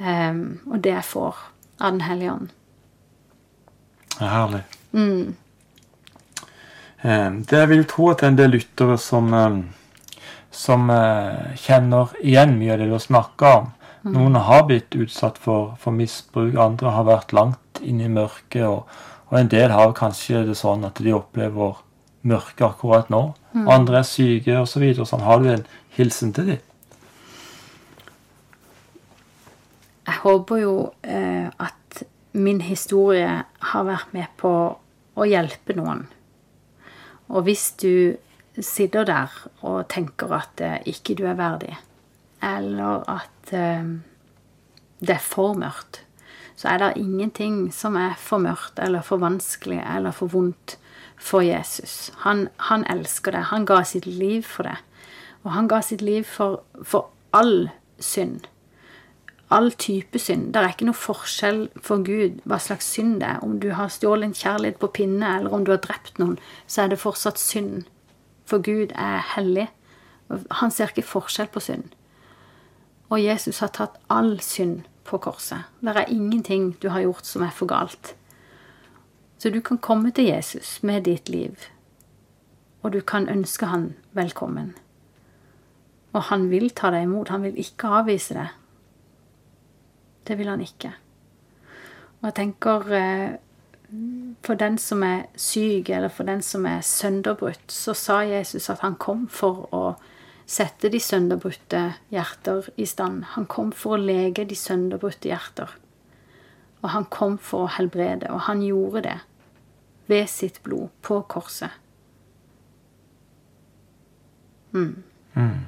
Eh, 0.00 0.42
og 0.66 0.80
det 0.82 0.96
jeg 0.96 1.08
får 1.12 1.44
av 1.80 1.94
Den 1.94 2.02
hellige 2.04 2.32
ånd. 2.34 2.50
Det 4.16 4.24
er 4.26 4.34
herlig. 4.34 4.64
Mm. 4.92 5.36
Det 7.00 7.56
jeg 7.56 7.68
vil 7.70 7.86
tro 7.88 8.10
at 8.10 8.20
det 8.20 8.26
er 8.26 8.32
en 8.34 8.36
del 8.36 8.50
lyttere 8.52 8.98
som, 9.00 9.30
som 10.52 10.90
kjenner 11.62 12.12
igjen 12.20 12.52
mye 12.58 12.74
av 12.74 12.82
det 12.82 12.88
du 12.90 12.98
snakker 13.00 13.60
om. 13.62 13.70
Noen 14.08 14.38
har 14.40 14.64
blitt 14.68 14.94
utsatt 14.96 15.36
for, 15.38 15.74
for 15.80 15.92
misbruk, 15.92 16.54
andre 16.56 16.94
har 16.94 17.04
vært 17.04 17.34
langt 17.36 17.80
inne 17.84 18.06
i 18.06 18.12
mørket 18.12 18.64
og, 18.66 18.86
Og 19.30 19.38
en 19.38 19.50
del 19.50 19.70
har 19.70 19.92
kanskje 19.94 20.40
det 20.48 20.56
sånn 20.58 20.82
at 20.82 20.98
de 20.98 21.12
opplever 21.14 21.76
mørket 22.26 22.64
akkurat 22.66 23.10
nå. 23.14 23.20
Andre 23.54 24.00
er 24.00 24.08
syke 24.08 24.56
osv. 24.58 24.72
Så 24.72 24.80
videre. 24.82 25.06
sånn. 25.06 25.22
Har 25.22 25.38
du 25.38 25.46
en 25.52 25.62
hilsen 25.94 26.32
til 26.34 26.50
dem? 26.50 26.64
Jeg 30.08 30.18
håper 30.24 30.58
jo 30.58 30.74
eh, 31.02 31.46
at 31.46 32.02
min 32.32 32.58
historie 32.60 33.44
har 33.70 33.86
vært 33.86 34.10
med 34.16 34.26
på 34.40 34.52
å 35.14 35.28
hjelpe 35.30 35.76
noen. 35.78 36.08
Og 37.30 37.46
hvis 37.46 37.70
du 37.78 38.16
sitter 38.58 39.06
der 39.06 39.36
og 39.62 39.86
tenker 39.92 40.34
at 40.34 40.60
eh, 40.64 40.80
ikke 40.90 41.14
du 41.14 41.22
er 41.30 41.38
verdig, 41.38 41.76
eller 42.42 43.04
at 43.10 43.52
eh, 43.52 43.96
det 45.00 45.16
er 45.16 45.24
for 45.24 45.54
mørkt, 45.56 46.04
så 46.56 46.68
er 46.68 46.78
det 46.78 47.00
ingenting 47.00 47.70
som 47.72 47.96
er 47.96 48.18
for 48.20 48.42
mørkt 48.42 48.78
eller 48.82 49.00
for 49.02 49.22
vanskelig 49.22 49.80
eller 49.80 50.12
for 50.12 50.28
vondt 50.28 50.76
for 51.20 51.40
Jesus. 51.40 52.12
Han, 52.24 52.48
han 52.56 52.84
elsker 52.90 53.32
det. 53.32 53.48
Han 53.52 53.64
ga 53.68 53.82
sitt 53.84 54.06
liv 54.06 54.42
for 54.42 54.68
det. 54.68 54.76
Og 55.44 55.52
han 55.52 55.68
ga 55.68 55.80
sitt 55.84 56.02
liv 56.02 56.24
for, 56.24 56.62
for 56.82 57.08
all 57.32 57.70
synd. 58.00 58.48
All 59.50 59.72
type 59.72 60.18
synd. 60.18 60.52
Det 60.52 60.60
er 60.60 60.74
ikke 60.74 60.88
noe 60.88 60.96
forskjell 60.96 61.62
for 61.82 62.04
Gud 62.06 62.40
hva 62.48 62.60
slags 62.62 62.88
synd 62.94 63.18
det 63.20 63.28
er. 63.28 63.44
Om 63.44 63.58
du 63.60 63.70
har 63.76 63.92
stjålet 63.92 64.30
en 64.30 64.36
kjærlighet 64.36 64.80
på 64.80 64.92
pinne, 65.00 65.36
eller 65.38 65.54
om 65.54 65.64
du 65.64 65.72
har 65.74 65.82
drept 65.84 66.20
noen, 66.22 66.38
så 66.66 66.84
er 66.84 66.92
det 66.92 67.00
fortsatt 67.02 67.40
synd. 67.40 67.88
For 68.48 68.62
Gud 68.64 68.94
er 68.96 69.24
hellig. 69.34 69.68
Han 70.60 70.70
ser 70.70 70.92
ikke 70.92 71.08
forskjell 71.08 71.50
på 71.52 71.62
synd. 71.64 71.88
Og 73.10 73.22
Jesus 73.24 73.58
har 73.58 73.72
tatt 73.74 73.98
all 74.08 74.38
synd 74.40 74.84
på 75.04 75.18
korset. 75.18 75.66
Det 75.80 75.96
er 75.96 76.12
ingenting 76.12 76.76
du 76.82 76.88
har 76.88 77.02
gjort 77.02 77.26
som 77.26 77.42
er 77.42 77.50
for 77.54 77.66
galt. 77.66 78.14
Så 79.38 79.50
du 79.50 79.60
kan 79.60 79.78
komme 79.78 80.10
til 80.10 80.24
Jesus 80.24 80.82
med 80.82 81.04
ditt 81.04 81.28
liv, 81.28 81.56
og 82.82 82.92
du 82.92 83.00
kan 83.00 83.28
ønske 83.28 83.66
han 83.66 83.94
velkommen. 84.12 84.74
Og 86.12 86.22
han 86.22 86.50
vil 86.50 86.70
ta 86.70 86.90
deg 86.90 87.06
imot. 87.06 87.28
Han 87.28 87.42
vil 87.42 87.58
ikke 87.58 87.88
avvise 88.00 88.34
det. 88.34 88.48
Det 90.26 90.38
vil 90.38 90.48
han 90.48 90.60
ikke. 90.60 90.92
Og 92.20 92.26
jeg 92.28 92.34
tenker 92.34 92.92
eh, 92.92 93.30
For 94.42 94.54
den 94.54 94.78
som 94.78 95.02
er 95.02 95.22
syk, 95.36 95.88
eller 95.90 96.08
for 96.08 96.22
den 96.24 96.42
som 96.42 96.66
er 96.66 96.80
sønderbrutt, 96.80 97.72
så 97.72 97.94
sa 97.94 98.20
Jesus 98.20 98.70
at 98.70 98.78
han 98.80 98.94
kom 98.94 99.28
for 99.28 99.66
å 99.74 99.94
sette 100.50 100.90
de 100.90 100.98
sønderbrutte 101.00 101.82
hjerter 102.10 102.70
i 102.80 102.86
stand. 102.88 103.22
Han 103.36 103.46
kom 103.50 103.70
for 103.76 103.94
å 103.94 104.02
lege 104.02 104.46
de 104.48 104.56
sønderbrutte 104.58 105.30
hjerter. 105.30 105.70
Og 106.80 106.88
han 106.94 107.06
kom 107.12 107.36
for 107.38 107.66
å 107.66 107.74
helbrede, 107.76 108.30
og 108.32 108.46
han 108.48 108.64
gjorde 108.64 109.04
det 109.04 109.18
ved 110.10 110.26
sitt 110.32 110.62
blod 110.66 110.88
på 111.06 111.20
korset. 111.30 111.76
Mm. 114.74 115.02
Mm. 115.34 115.60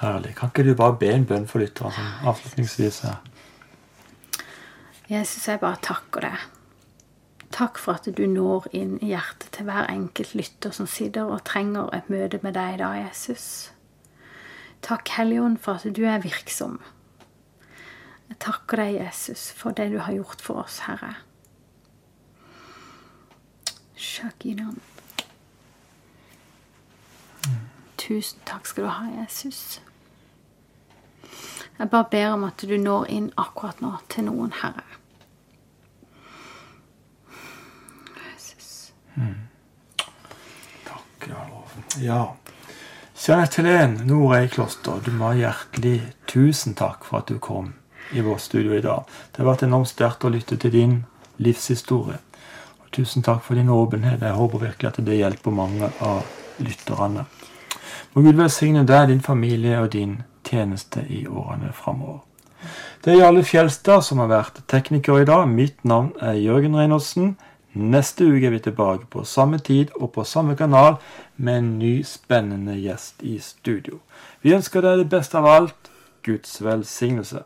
Herlig. 0.00 0.34
Kan 0.38 0.50
ikke 0.50 0.64
du 0.66 0.74
bare 0.78 0.98
be 0.98 1.12
en 1.12 1.26
bønn 1.28 1.46
for 1.50 1.62
lytterne 1.62 1.94
sånn 1.94 2.26
avslutningsvis 2.32 3.02
her? 3.06 3.20
Jesus, 5.10 5.46
jeg 5.46 5.60
bare 5.62 5.78
takker 5.82 6.26
deg. 6.26 6.44
Takk 7.52 7.78
for 7.78 8.00
at 8.00 8.08
du 8.16 8.24
når 8.26 8.70
inn 8.72 8.96
i 9.04 9.10
hjertet 9.12 9.50
til 9.52 9.68
hver 9.68 9.90
enkelt 9.92 10.32
lytter 10.38 10.72
som 10.72 10.88
sitter 10.88 11.28
og 11.28 11.44
trenger 11.44 11.92
et 11.92 12.08
møte 12.08 12.40
med 12.42 12.56
deg 12.56 12.78
i 12.78 12.80
dag, 12.80 13.02
Jesus. 13.04 13.46
Takk, 14.82 15.12
Helligånd, 15.18 15.58
for 15.60 15.76
at 15.76 15.96
du 15.96 16.02
er 16.08 16.24
virksom. 16.24 16.80
Jeg 18.30 18.38
takker 18.40 18.80
deg, 18.80 18.94
Jesus, 19.02 19.50
for 19.52 19.76
det 19.76 19.90
du 19.92 19.98
har 20.00 20.16
gjort 20.16 20.40
for 20.40 20.62
oss, 20.64 20.80
Herre. 20.86 21.12
Shakinam. 23.94 24.80
Tusen 28.00 28.40
takk 28.48 28.66
skal 28.66 28.88
du 28.88 28.90
ha, 28.96 29.04
Jesus. 29.20 29.82
Jeg 31.78 31.90
bare 31.92 32.08
ber 32.10 32.32
om 32.32 32.48
at 32.48 32.64
du 32.64 32.74
når 32.80 33.06
inn 33.12 33.30
akkurat 33.36 33.84
nå 33.84 33.92
til 34.08 34.26
noen, 34.32 34.56
Herre. 34.62 35.01
Jesus. 39.16 40.08
Takk, 40.84 41.28
ja. 41.28 41.46
ja. 42.00 42.22
Jeanette 43.22 43.62
Helen 43.62 44.00
Norøy 44.08 44.48
du 45.04 45.10
må 45.14 45.32
hjertelig 45.38 46.00
tusen 46.26 46.74
takk 46.74 47.04
for 47.04 47.20
at 47.20 47.28
du 47.28 47.38
kom 47.38 47.74
i 48.12 48.20
vårt 48.20 48.40
studio 48.40 48.74
i 48.74 48.80
dag. 48.82 49.04
Det 49.30 49.42
har 49.42 49.52
vært 49.52 49.62
enormt 49.62 49.88
sterkt 49.88 50.24
å 50.24 50.32
lytte 50.32 50.56
til 50.56 50.72
din 50.72 51.04
livshistorie. 51.38 52.18
Og 52.82 52.90
tusen 52.90 53.22
takk 53.22 53.44
for 53.44 53.54
din 53.54 53.70
åpenhet. 53.70 54.20
Jeg 54.20 54.34
håper 54.34 54.64
virkelig 54.66 54.88
at 54.88 55.00
det 55.06 55.20
hjelper 55.20 55.54
mange 55.54 55.92
av 56.00 56.26
lytterne. 56.58 57.24
Må 58.12 58.22
Gud 58.26 58.36
velsigne 58.36 58.82
deg, 58.84 59.08
din 59.08 59.22
familie 59.22 59.78
og 59.80 59.92
din 59.92 60.22
tjeneste 60.44 61.04
i 61.08 61.26
årene 61.26 61.72
framover. 61.72 62.20
Det 63.04 63.14
er 63.14 63.22
Jarle 63.22 63.42
Fjelstad 63.42 64.04
som 64.06 64.20
har 64.22 64.28
vært 64.30 64.60
tekniker 64.70 65.22
i 65.22 65.26
dag. 65.26 65.48
Mitt 65.48 65.84
navn 65.84 66.12
er 66.20 66.36
Jørgen 66.38 66.76
Reinertsen. 66.78 67.36
Neste 67.72 68.26
uke 68.28 68.46
er 68.46 68.52
vi 68.52 68.58
tilbake 68.60 69.06
på 69.08 69.24
samme 69.24 69.58
tid 69.58 69.94
og 69.96 70.12
på 70.12 70.24
samme 70.28 70.56
kanal 70.56 70.98
med 71.36 71.58
en 71.58 71.70
ny 71.78 71.94
spennende 72.04 72.74
gjest 72.76 73.22
i 73.24 73.38
studio. 73.40 74.02
Vi 74.42 74.52
ønsker 74.52 74.84
deg 74.84 75.00
det 75.00 75.08
beste 75.14 75.40
av 75.40 75.48
alt. 75.48 75.90
Guds 76.22 76.60
velsignelse. 76.62 77.42